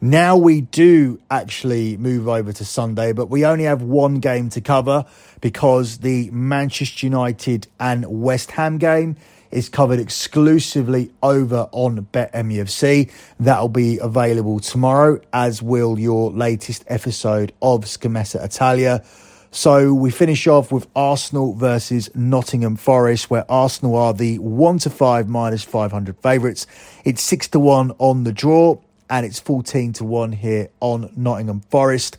Now 0.00 0.36
we 0.36 0.60
do 0.60 1.20
actually 1.30 1.96
move 1.96 2.28
over 2.28 2.52
to 2.52 2.64
Sunday, 2.66 3.12
but 3.12 3.30
we 3.30 3.46
only 3.46 3.64
have 3.64 3.80
one 3.80 4.16
game 4.16 4.50
to 4.50 4.60
cover 4.60 5.06
because 5.40 5.98
the 5.98 6.30
Manchester 6.30 7.06
United 7.06 7.66
and 7.80 8.04
West 8.06 8.50
Ham 8.52 8.76
game 8.76 9.16
is 9.50 9.68
covered 9.68 9.98
exclusively 9.98 11.10
over 11.22 11.68
on 11.72 12.06
BetMUFC. 12.12 13.10
That'll 13.40 13.68
be 13.68 13.98
available 13.98 14.60
tomorrow, 14.60 15.20
as 15.32 15.62
will 15.62 15.98
your 15.98 16.30
latest 16.30 16.84
episode 16.88 17.52
of 17.60 17.84
Scommessa 17.84 18.44
Italia. 18.44 19.04
So 19.50 19.94
we 19.94 20.10
finish 20.10 20.46
off 20.46 20.70
with 20.70 20.86
Arsenal 20.94 21.54
versus 21.54 22.10
Nottingham 22.14 22.76
Forest, 22.76 23.30
where 23.30 23.50
Arsenal 23.50 23.96
are 23.96 24.12
the 24.12 24.38
one 24.38 24.78
to 24.80 24.90
five 24.90 25.28
minus 25.28 25.62
500 25.62 26.18
favourites. 26.18 26.66
It's 27.04 27.22
six 27.22 27.48
to 27.48 27.58
one 27.58 27.92
on 27.98 28.24
the 28.24 28.32
draw, 28.32 28.78
and 29.08 29.24
it's 29.24 29.40
14 29.40 29.94
to 29.94 30.04
one 30.04 30.32
here 30.32 30.68
on 30.80 31.10
Nottingham 31.16 31.60
Forest. 31.70 32.18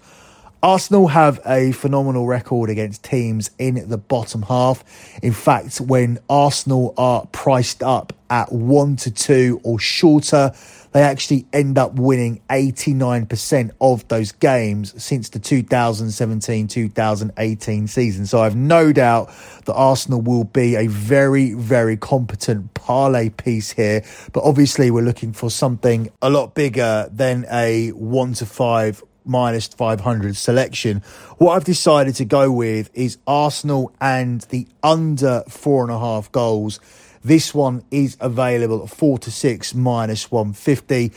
Arsenal 0.63 1.07
have 1.09 1.39
a 1.45 1.71
phenomenal 1.71 2.25
record 2.25 2.71
against 2.71 3.03
teams 3.03 3.51
in 3.59 3.87
the 3.89 3.97
bottom 3.97 4.41
half. 4.41 4.83
In 5.21 5.31
fact, 5.31 5.79
when 5.79 6.17
Arsenal 6.29 6.95
are 6.97 7.27
priced 7.27 7.83
up 7.83 8.11
at 8.29 8.51
one 8.51 8.95
to 8.97 9.11
two 9.11 9.61
or 9.63 9.77
shorter, 9.77 10.51
they 10.93 11.03
actually 11.03 11.45
end 11.53 11.77
up 11.77 11.93
winning 11.93 12.41
89% 12.49 13.69
of 13.79 14.07
those 14.07 14.31
games 14.31 15.01
since 15.01 15.29
the 15.29 15.37
2017 15.37 16.67
2018 16.67 17.87
season. 17.87 18.25
So 18.25 18.41
I 18.41 18.45
have 18.45 18.55
no 18.55 18.91
doubt 18.91 19.29
that 19.65 19.73
Arsenal 19.75 20.21
will 20.21 20.45
be 20.45 20.75
a 20.75 20.87
very, 20.87 21.53
very 21.53 21.97
competent 21.97 22.73
parlay 22.73 23.29
piece 23.29 23.71
here. 23.71 24.03
But 24.33 24.43
obviously, 24.43 24.89
we're 24.89 25.01
looking 25.01 25.33
for 25.33 25.51
something 25.51 26.09
a 26.19 26.31
lot 26.31 26.55
bigger 26.55 27.07
than 27.11 27.45
a 27.51 27.89
one 27.89 28.33
to 28.33 28.47
five 28.47 29.03
minus 29.27 29.67
500 29.67 30.35
selection. 30.35 31.01
What 31.37 31.53
I've 31.53 31.65
decided 31.65 32.15
to 32.15 32.25
go 32.25 32.51
with 32.51 32.89
is 32.93 33.17
Arsenal 33.27 33.91
and 33.99 34.41
the 34.41 34.67
under 34.81 35.43
four 35.49 35.83
and 35.83 35.91
a 35.91 35.99
half 35.99 36.31
goals. 36.31 36.79
This 37.23 37.53
one 37.53 37.83
is 37.91 38.17
available 38.19 38.83
at 38.83 38.89
four 38.89 39.17
to 39.19 39.31
six 39.31 39.75
minus 39.75 40.31
150. 40.31 41.11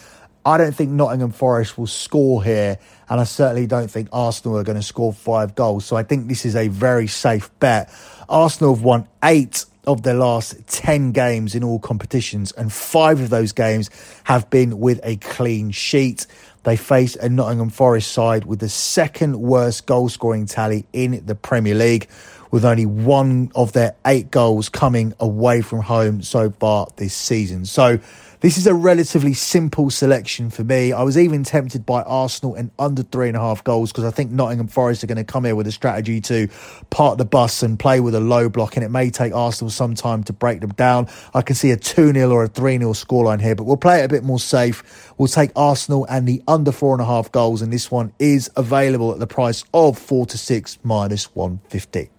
I 0.44 0.56
don't 0.56 0.74
think 0.74 0.90
Nottingham 0.90 1.32
Forest 1.32 1.76
will 1.76 1.86
score 1.86 2.42
here, 2.42 2.78
and 3.08 3.20
I 3.20 3.24
certainly 3.24 3.66
don't 3.66 3.90
think 3.90 4.08
Arsenal 4.12 4.58
are 4.58 4.64
going 4.64 4.78
to 4.78 4.82
score 4.82 5.12
five 5.12 5.54
goals. 5.54 5.84
So 5.84 5.96
I 5.96 6.02
think 6.02 6.28
this 6.28 6.46
is 6.46 6.56
a 6.56 6.68
very 6.68 7.06
safe 7.06 7.50
bet. 7.60 7.92
Arsenal 8.28 8.74
have 8.74 8.82
won 8.82 9.06
eight 9.22 9.66
of 9.86 10.02
their 10.02 10.14
last 10.14 10.56
10 10.68 11.12
games 11.12 11.54
in 11.54 11.64
all 11.64 11.78
competitions, 11.78 12.52
and 12.52 12.72
five 12.72 13.20
of 13.20 13.30
those 13.30 13.52
games 13.52 13.90
have 14.24 14.48
been 14.50 14.78
with 14.78 15.00
a 15.02 15.16
clean 15.16 15.70
sheet. 15.70 16.26
They 16.64 16.76
face 16.76 17.16
a 17.16 17.28
Nottingham 17.28 17.70
Forest 17.70 18.12
side 18.12 18.44
with 18.44 18.60
the 18.60 18.68
second 18.68 19.40
worst 19.40 19.86
goal 19.86 20.08
scoring 20.08 20.46
tally 20.46 20.84
in 20.92 21.24
the 21.24 21.34
Premier 21.34 21.74
League, 21.74 22.08
with 22.50 22.64
only 22.64 22.86
one 22.86 23.50
of 23.54 23.72
their 23.72 23.94
eight 24.06 24.30
goals 24.30 24.68
coming 24.68 25.14
away 25.20 25.62
from 25.62 25.80
home 25.80 26.22
so 26.22 26.50
far 26.50 26.88
this 26.96 27.14
season. 27.14 27.64
So, 27.64 27.98
this 28.40 28.56
is 28.56 28.66
a 28.66 28.72
relatively 28.72 29.34
simple 29.34 29.90
selection 29.90 30.48
for 30.48 30.64
me. 30.64 30.94
I 30.94 31.02
was 31.02 31.18
even 31.18 31.44
tempted 31.44 31.84
by 31.84 32.00
Arsenal 32.00 32.54
and 32.54 32.70
under 32.78 33.02
three 33.02 33.28
and 33.28 33.36
a 33.36 33.40
half 33.40 33.62
goals 33.62 33.92
because 33.92 34.04
I 34.04 34.10
think 34.10 34.30
Nottingham 34.30 34.68
Forest 34.68 35.04
are 35.04 35.06
going 35.06 35.18
to 35.18 35.24
come 35.24 35.44
here 35.44 35.54
with 35.54 35.66
a 35.66 35.72
strategy 35.72 36.22
to 36.22 36.48
park 36.88 37.18
the 37.18 37.26
bus 37.26 37.62
and 37.62 37.78
play 37.78 38.00
with 38.00 38.14
a 38.14 38.20
low 38.20 38.48
block, 38.48 38.76
and 38.76 38.84
it 38.84 38.88
may 38.88 39.10
take 39.10 39.34
Arsenal 39.34 39.68
some 39.68 39.94
time 39.94 40.24
to 40.24 40.32
break 40.32 40.62
them 40.62 40.70
down. 40.70 41.06
I 41.34 41.42
can 41.42 41.54
see 41.54 41.70
a 41.70 41.76
2 41.76 42.14
0 42.14 42.30
or 42.30 42.44
a 42.44 42.48
3 42.48 42.78
0 42.78 42.92
scoreline 42.94 43.42
here, 43.42 43.54
but 43.54 43.64
we'll 43.64 43.76
play 43.76 44.00
it 44.00 44.04
a 44.06 44.08
bit 44.08 44.24
more 44.24 44.40
safe. 44.40 45.12
We'll 45.18 45.28
take 45.28 45.50
Arsenal 45.54 46.06
and 46.08 46.26
the 46.26 46.42
under 46.48 46.72
four 46.72 46.94
and 46.94 47.02
a 47.02 47.06
half 47.06 47.30
goals, 47.30 47.60
and 47.60 47.70
this 47.70 47.90
one 47.90 48.14
is 48.18 48.50
available 48.56 49.12
at 49.12 49.18
the 49.18 49.26
price 49.26 49.64
of 49.74 49.98
four 49.98 50.24
to 50.24 50.38
six 50.38 50.78
minus 50.82 51.34
150. 51.34 52.10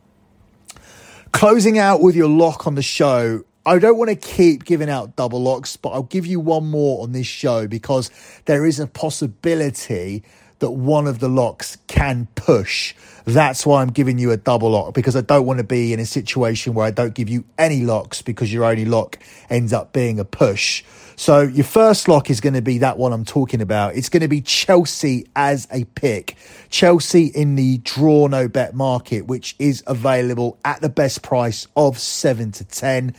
Closing 1.32 1.80
out 1.80 2.02
with 2.02 2.16
your 2.16 2.28
lock 2.30 2.68
on 2.68 2.76
the 2.76 2.82
show, 2.82 3.44
I 3.66 3.80
don't 3.80 3.98
want 3.98 4.10
to 4.10 4.16
keep 4.16 4.66
giving 4.66 4.90
out 4.90 5.16
double 5.16 5.42
locks, 5.42 5.78
but 5.78 5.90
I'll 5.90 6.04
give 6.04 6.26
you 6.26 6.40
one 6.40 6.70
more 6.70 7.02
on 7.02 7.14
this 7.14 7.26
show 7.26 7.68
because 7.68 8.12
there 8.46 8.66
is 8.66 8.80
a 8.80 8.86
possibility 8.86 10.24
that 10.62 10.72
one 10.72 11.08
of 11.08 11.20
the 11.20 11.28
locks 11.28 11.78
can 11.88 12.28
push. 12.36 12.96
That's 13.26 13.66
why 13.66 13.82
I'm 13.82 13.90
giving 13.90 14.18
you 14.18 14.32
a 14.32 14.38
double 14.38 14.72
lock 14.72 14.94
because 14.94 15.16
I 15.16 15.22
don't 15.22 15.46
want 15.46 15.58
to 15.58 15.64
be 15.64 15.92
in 15.92 16.00
a 16.00 16.06
situation 16.06 16.74
where 16.74 16.86
I 16.86 16.92
don't 16.92 17.14
give 17.14 17.30
you 17.30 17.44
any 17.58 17.82
locks 17.82 18.22
because 18.22 18.54
your 18.54 18.64
only 18.64 18.86
lock 18.86 19.20
ends 19.50 19.74
up 19.74 19.92
being 19.92 20.20
a 20.20 20.26
push. 20.26 20.84
So 21.16 21.42
your 21.42 21.66
first 21.66 22.08
lock 22.08 22.30
is 22.30 22.42
going 22.42 22.54
to 22.54 22.62
be 22.62 22.80
that 22.80 22.98
one 22.98 23.12
I'm 23.12 23.26
talking 23.26 23.62
about. 23.62 23.96
It's 23.96 24.10
going 24.10 24.22
to 24.22 24.28
be 24.28 24.42
Chelsea 24.42 25.28
as 25.36 25.68
a 25.72 25.84
pick. 25.84 26.36
Chelsea 26.70 27.26
in 27.26 27.56
the 27.56 27.80
draw 27.80 28.28
no 28.28 28.48
bet 28.48 28.74
market, 28.74 29.28
which 29.28 29.56
is 29.60 29.84
available 29.88 30.58
at 30.64 30.82
the 30.82 30.90
best 30.90 31.22
price 31.22 31.68
of 31.76 32.00
seven 32.00 32.52
to 32.54 32.64
10. 32.64 33.16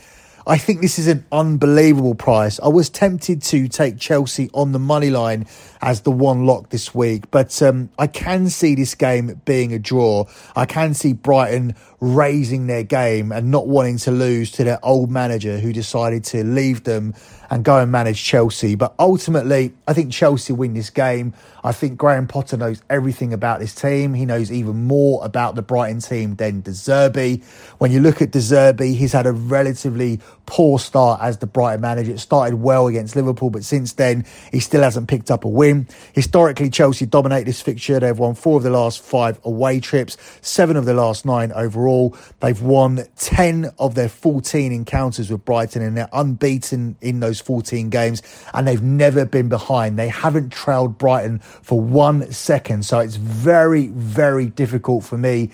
I 0.46 0.58
think 0.58 0.80
this 0.80 0.98
is 0.98 1.06
an 1.06 1.24
unbelievable 1.30 2.16
price. 2.16 2.58
I 2.60 2.68
was 2.68 2.90
tempted 2.90 3.42
to 3.42 3.68
take 3.68 3.98
Chelsea 3.98 4.50
on 4.52 4.72
the 4.72 4.80
money 4.80 5.10
line 5.10 5.46
as 5.82 6.02
the 6.02 6.12
one 6.12 6.46
lock 6.46 6.70
this 6.70 6.94
week, 6.94 7.28
but 7.32 7.60
um, 7.60 7.90
I 7.98 8.06
can 8.06 8.48
see 8.48 8.76
this 8.76 8.94
game 8.94 9.40
being 9.44 9.74
a 9.74 9.80
draw. 9.80 10.26
I 10.54 10.64
can 10.64 10.94
see 10.94 11.12
Brighton 11.12 11.74
raising 12.00 12.68
their 12.68 12.84
game 12.84 13.32
and 13.32 13.50
not 13.50 13.66
wanting 13.66 13.98
to 13.98 14.12
lose 14.12 14.52
to 14.52 14.64
their 14.64 14.78
old 14.84 15.10
manager 15.10 15.58
who 15.58 15.72
decided 15.72 16.22
to 16.24 16.44
leave 16.44 16.84
them 16.84 17.14
and 17.50 17.64
go 17.64 17.78
and 17.78 17.92
manage 17.92 18.22
Chelsea. 18.22 18.76
But 18.76 18.94
ultimately, 18.98 19.74
I 19.86 19.92
think 19.92 20.12
Chelsea 20.12 20.52
win 20.52 20.72
this 20.72 20.88
game. 20.88 21.34
I 21.64 21.72
think 21.72 21.98
Graham 21.98 22.26
Potter 22.26 22.56
knows 22.56 22.82
everything 22.88 23.32
about 23.32 23.60
this 23.60 23.74
team. 23.74 24.14
He 24.14 24.24
knows 24.24 24.50
even 24.50 24.84
more 24.84 25.24
about 25.24 25.54
the 25.54 25.62
Brighton 25.62 26.00
team 26.00 26.36
than 26.36 26.62
De 26.62 26.70
Zerbi. 26.70 27.44
When 27.78 27.92
you 27.92 28.00
look 28.00 28.22
at 28.22 28.30
De 28.30 28.38
Zerbi, 28.38 28.96
he's 28.96 29.12
had 29.12 29.26
a 29.26 29.32
relatively 29.32 30.20
poor 30.46 30.78
start 30.78 31.20
as 31.22 31.38
the 31.38 31.46
Brighton 31.46 31.80
manager. 31.80 32.12
It 32.12 32.20
started 32.20 32.56
well 32.56 32.86
against 32.86 33.16
Liverpool, 33.16 33.50
but 33.50 33.64
since 33.64 33.94
then, 33.94 34.24
he 34.50 34.60
still 34.60 34.82
hasn't 34.82 35.08
picked 35.08 35.30
up 35.30 35.44
a 35.44 35.48
win. 35.48 35.88
Historically, 36.12 36.70
Chelsea 36.70 37.06
dominate 37.06 37.46
this 37.46 37.60
fixture. 37.60 38.00
They've 38.00 38.18
won 38.18 38.34
four 38.34 38.58
of 38.58 38.62
the 38.62 38.70
last 38.70 39.02
five 39.02 39.40
away 39.44 39.80
trips, 39.80 40.16
seven 40.40 40.76
of 40.76 40.84
the 40.84 40.94
last 40.94 41.24
nine 41.24 41.52
overall. 41.52 42.16
They've 42.40 42.60
won 42.60 43.04
10 43.16 43.70
of 43.78 43.94
their 43.94 44.08
14 44.08 44.72
encounters 44.72 45.30
with 45.30 45.44
Brighton, 45.44 45.82
and 45.82 45.96
they're 45.96 46.08
unbeaten 46.12 46.96
in 47.00 47.20
those 47.20 47.40
14 47.40 47.90
games, 47.90 48.22
and 48.54 48.66
they've 48.66 48.82
never 48.82 49.24
been 49.24 49.48
behind. 49.48 49.98
They 49.98 50.08
haven't 50.08 50.50
trailed 50.50 50.98
Brighton 50.98 51.38
for 51.38 51.80
one 51.80 52.30
second. 52.32 52.84
So 52.84 52.98
it's 52.98 53.16
very, 53.16 53.88
very 53.88 54.46
difficult 54.46 55.04
for 55.04 55.18
me 55.18 55.50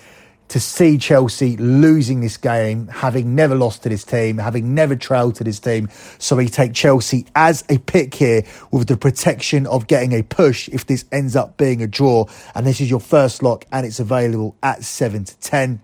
to 0.49 0.61
see 0.61 0.99
Chelsea 0.99 1.57
losing 1.57 2.21
this 2.21 2.37
game, 2.37 2.89
having 2.89 3.35
never 3.35 3.55
lost 3.55 3.83
to 3.83 3.89
this 3.89 4.05
team, 4.05 4.39
having 4.39 4.75
never 4.75 4.97
trailed 4.97 5.37
to 5.37 5.45
this 5.45 5.61
team. 5.61 5.89
So 6.19 6.37
we 6.37 6.49
take 6.49 6.73
Chelsea 6.75 7.27
as 7.35 7.65
a 7.69 7.79
pick 7.79 8.15
here 8.15 8.45
with 8.71 8.89
the 8.89 8.97
protection 8.97 9.67
of 9.67 9.87
getting 9.87 10.13
a 10.13 10.23
push 10.23 10.69
if 10.69 10.87
this 10.87 11.05
ends 11.13 11.37
up 11.37 11.57
being 11.57 11.83
a 11.83 11.87
draw. 11.87 12.27
And 12.55 12.67
this 12.67 12.81
is 12.81 12.91
your 12.91 13.01
first 13.01 13.43
lock, 13.43 13.65
and 13.73 13.87
it's 13.87 14.01
available 14.01 14.57
at 14.63 14.85
7 14.85 15.25
to 15.25 15.39
10 15.39 15.81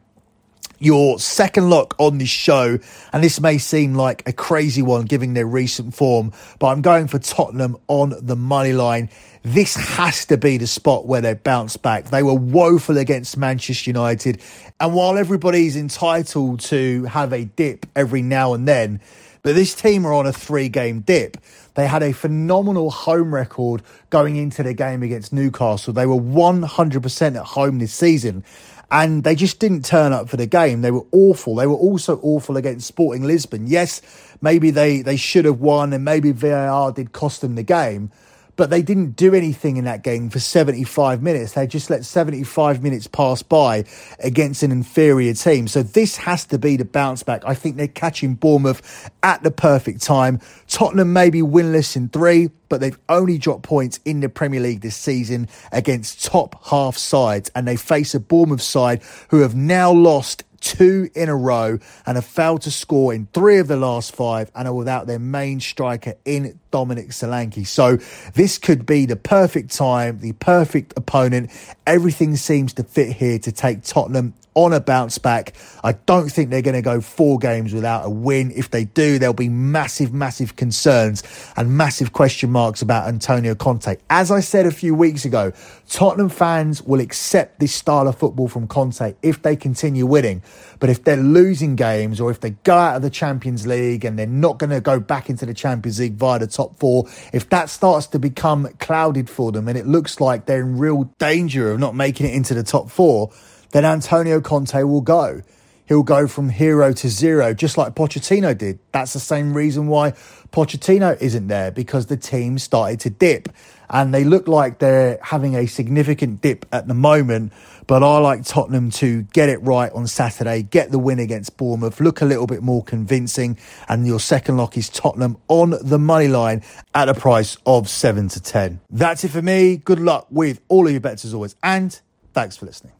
your 0.78 1.18
second 1.18 1.70
lock 1.70 1.94
on 1.98 2.18
this 2.18 2.28
show, 2.28 2.78
and 3.12 3.24
this 3.24 3.40
may 3.40 3.58
seem 3.58 3.94
like 3.94 4.22
a 4.28 4.32
crazy 4.32 4.82
one 4.82 5.04
given 5.04 5.34
their 5.34 5.46
recent 5.46 5.94
form, 5.94 6.32
but 6.58 6.68
I'm 6.68 6.82
going 6.82 7.08
for 7.08 7.18
Tottenham 7.18 7.76
on 7.88 8.14
the 8.20 8.36
money 8.36 8.72
line. 8.72 9.08
This 9.42 9.74
has 9.76 10.24
to 10.26 10.36
be 10.36 10.56
the 10.56 10.66
spot 10.66 11.06
where 11.06 11.20
they 11.20 11.34
bounce 11.34 11.76
back. 11.76 12.06
They 12.06 12.22
were 12.22 12.34
woeful 12.34 12.98
against 12.98 13.36
Manchester 13.36 13.90
United, 13.90 14.40
and 14.80 14.94
while 14.94 15.18
everybody's 15.18 15.76
entitled 15.76 16.60
to 16.60 17.04
have 17.04 17.32
a 17.32 17.44
dip 17.44 17.86
every 17.94 18.22
now 18.22 18.54
and 18.54 18.66
then, 18.66 19.00
But 19.44 19.54
this 19.54 19.74
team 19.74 20.06
are 20.06 20.14
on 20.14 20.26
a 20.26 20.32
three 20.32 20.70
game 20.70 21.00
dip. 21.00 21.36
They 21.74 21.86
had 21.86 22.02
a 22.02 22.12
phenomenal 22.12 22.90
home 22.90 23.34
record 23.34 23.82
going 24.08 24.36
into 24.36 24.62
the 24.62 24.72
game 24.72 25.02
against 25.02 25.34
Newcastle. 25.34 25.92
They 25.92 26.06
were 26.06 26.16
100% 26.16 27.36
at 27.36 27.44
home 27.44 27.78
this 27.78 27.92
season 27.92 28.42
and 28.90 29.24
they 29.24 29.34
just 29.34 29.58
didn't 29.58 29.84
turn 29.84 30.12
up 30.12 30.28
for 30.28 30.36
the 30.36 30.46
game. 30.46 30.82
They 30.82 30.90
were 30.90 31.06
awful. 31.12 31.56
They 31.56 31.66
were 31.66 31.74
also 31.74 32.18
awful 32.22 32.56
against 32.56 32.86
Sporting 32.86 33.24
Lisbon. 33.24 33.66
Yes, 33.66 34.02
maybe 34.40 34.70
they, 34.70 35.02
they 35.02 35.16
should 35.16 35.44
have 35.44 35.60
won 35.60 35.92
and 35.92 36.04
maybe 36.04 36.32
VAR 36.32 36.92
did 36.92 37.12
cost 37.12 37.40
them 37.40 37.54
the 37.54 37.62
game, 37.62 38.10
but 38.56 38.70
they 38.70 38.82
didn't 38.82 39.12
do 39.12 39.34
anything 39.34 39.76
in 39.76 39.84
that 39.84 40.02
game 40.02 40.30
for 40.30 40.38
75 40.38 41.22
minutes. 41.22 41.52
They 41.52 41.66
just 41.66 41.90
let 41.90 42.04
75 42.04 42.82
minutes 42.82 43.06
pass 43.06 43.42
by 43.42 43.84
against 44.20 44.62
an 44.62 44.70
inferior 44.70 45.34
team. 45.34 45.68
So 45.68 45.82
this 45.82 46.16
has 46.16 46.44
to 46.46 46.58
be 46.58 46.76
the 46.76 46.84
bounce 46.84 47.22
back. 47.22 47.42
I 47.44 47.54
think 47.54 47.76
they're 47.76 47.88
catching 47.88 48.34
Bournemouth 48.34 49.10
at 49.22 49.42
the 49.42 49.50
perfect 49.50 50.02
time. 50.02 50.40
Tottenham 50.68 51.12
may 51.12 51.30
be 51.30 51.42
winless 51.42 51.96
in 51.96 52.08
three, 52.08 52.50
but 52.68 52.80
they've 52.80 52.98
only 53.08 53.38
dropped 53.38 53.62
points 53.62 54.00
in 54.04 54.20
the 54.20 54.28
Premier 54.28 54.60
League 54.60 54.80
this 54.80 54.96
season 54.96 55.48
against 55.72 56.24
top 56.24 56.64
half 56.66 56.96
sides. 56.96 57.50
And 57.54 57.66
they 57.66 57.76
face 57.76 58.14
a 58.14 58.20
Bournemouth 58.20 58.62
side 58.62 59.02
who 59.28 59.40
have 59.40 59.54
now 59.54 59.92
lost 59.92 60.44
two 60.64 61.10
in 61.14 61.28
a 61.28 61.36
row 61.36 61.78
and 62.06 62.16
have 62.16 62.24
failed 62.24 62.62
to 62.62 62.70
score 62.70 63.14
in 63.14 63.28
three 63.32 63.58
of 63.58 63.68
the 63.68 63.76
last 63.76 64.16
five 64.16 64.50
and 64.54 64.66
are 64.66 64.74
without 64.74 65.06
their 65.06 65.18
main 65.18 65.60
striker 65.60 66.14
in 66.24 66.58
Dominic 66.70 67.08
Solanke. 67.10 67.66
So 67.66 67.98
this 68.32 68.58
could 68.58 68.86
be 68.86 69.06
the 69.06 69.16
perfect 69.16 69.72
time, 69.72 70.18
the 70.20 70.32
perfect 70.32 70.94
opponent. 70.96 71.50
Everything 71.86 72.34
seems 72.36 72.72
to 72.74 72.82
fit 72.82 73.12
here 73.12 73.38
to 73.38 73.52
take 73.52 73.82
Tottenham 73.82 74.34
on 74.54 74.72
a 74.72 74.80
bounce 74.80 75.18
back. 75.18 75.54
I 75.82 75.92
don't 75.92 76.30
think 76.30 76.50
they're 76.50 76.62
going 76.62 76.74
to 76.74 76.82
go 76.82 77.00
four 77.00 77.38
games 77.38 77.74
without 77.74 78.06
a 78.06 78.10
win. 78.10 78.52
If 78.54 78.70
they 78.70 78.84
do, 78.84 79.18
there'll 79.18 79.34
be 79.34 79.48
massive, 79.48 80.12
massive 80.12 80.56
concerns 80.56 81.22
and 81.56 81.76
massive 81.76 82.12
question 82.12 82.50
marks 82.50 82.82
about 82.82 83.08
Antonio 83.08 83.54
Conte. 83.54 83.96
As 84.08 84.30
I 84.30 84.40
said 84.40 84.66
a 84.66 84.70
few 84.70 84.94
weeks 84.94 85.24
ago, 85.24 85.52
Tottenham 85.88 86.28
fans 86.28 86.82
will 86.82 87.00
accept 87.00 87.60
this 87.60 87.74
style 87.74 88.08
of 88.08 88.16
football 88.16 88.48
from 88.48 88.66
Conte 88.66 89.14
if 89.22 89.42
they 89.42 89.56
continue 89.56 90.06
winning. 90.06 90.42
But 90.80 90.90
if 90.90 91.04
they're 91.04 91.16
losing 91.16 91.76
games 91.76 92.20
or 92.20 92.30
if 92.30 92.40
they 92.40 92.50
go 92.50 92.76
out 92.76 92.96
of 92.96 93.02
the 93.02 93.10
Champions 93.10 93.66
League 93.66 94.04
and 94.04 94.18
they're 94.18 94.26
not 94.26 94.58
going 94.58 94.70
to 94.70 94.80
go 94.80 95.00
back 95.00 95.28
into 95.30 95.46
the 95.46 95.54
Champions 95.54 96.00
League 96.00 96.14
via 96.14 96.38
the 96.38 96.46
top 96.46 96.78
four, 96.78 97.06
if 97.32 97.48
that 97.50 97.70
starts 97.70 98.06
to 98.08 98.18
become 98.18 98.68
clouded 98.80 99.28
for 99.28 99.52
them 99.52 99.68
and 99.68 99.76
it 99.76 99.86
looks 99.86 100.20
like 100.20 100.46
they're 100.46 100.60
in 100.60 100.78
real 100.78 101.04
danger 101.18 101.72
of 101.72 101.80
not 101.80 101.94
making 101.94 102.26
it 102.26 102.34
into 102.34 102.54
the 102.54 102.62
top 102.62 102.90
four, 102.90 103.30
then 103.74 103.84
Antonio 103.84 104.40
Conte 104.40 104.84
will 104.84 105.00
go. 105.00 105.42
He'll 105.86 106.04
go 106.04 106.28
from 106.28 106.48
hero 106.48 106.92
to 106.92 107.08
zero, 107.08 107.52
just 107.52 107.76
like 107.76 107.96
Pochettino 107.96 108.56
did. 108.56 108.78
That's 108.92 109.12
the 109.12 109.20
same 109.20 109.52
reason 109.52 109.88
why 109.88 110.12
Pochettino 110.52 111.20
isn't 111.20 111.48
there, 111.48 111.72
because 111.72 112.06
the 112.06 112.16
team 112.16 112.58
started 112.58 113.00
to 113.00 113.10
dip. 113.10 113.48
And 113.90 114.14
they 114.14 114.22
look 114.22 114.46
like 114.46 114.78
they're 114.78 115.18
having 115.22 115.56
a 115.56 115.66
significant 115.66 116.40
dip 116.40 116.66
at 116.70 116.86
the 116.86 116.94
moment. 116.94 117.52
But 117.88 118.04
I 118.04 118.18
like 118.18 118.44
Tottenham 118.44 118.92
to 118.92 119.22
get 119.22 119.48
it 119.48 119.60
right 119.60 119.92
on 119.92 120.06
Saturday, 120.06 120.62
get 120.62 120.92
the 120.92 120.98
win 121.00 121.18
against 121.18 121.56
Bournemouth, 121.56 122.00
look 122.00 122.22
a 122.22 122.24
little 122.24 122.46
bit 122.46 122.62
more 122.62 122.84
convincing. 122.84 123.58
And 123.88 124.06
your 124.06 124.20
second 124.20 124.56
lock 124.56 124.78
is 124.78 124.88
Tottenham 124.88 125.36
on 125.48 125.74
the 125.82 125.98
money 125.98 126.28
line 126.28 126.62
at 126.94 127.08
a 127.08 127.14
price 127.14 127.58
of 127.66 127.88
7 127.88 128.28
to 128.28 128.40
10. 128.40 128.80
That's 128.88 129.24
it 129.24 129.32
for 129.32 129.42
me. 129.42 129.78
Good 129.78 129.98
luck 129.98 130.28
with 130.30 130.60
all 130.68 130.86
of 130.86 130.92
your 130.92 131.00
bets 131.00 131.24
as 131.24 131.34
always. 131.34 131.56
And 131.60 132.00
thanks 132.32 132.56
for 132.56 132.66
listening. 132.66 132.94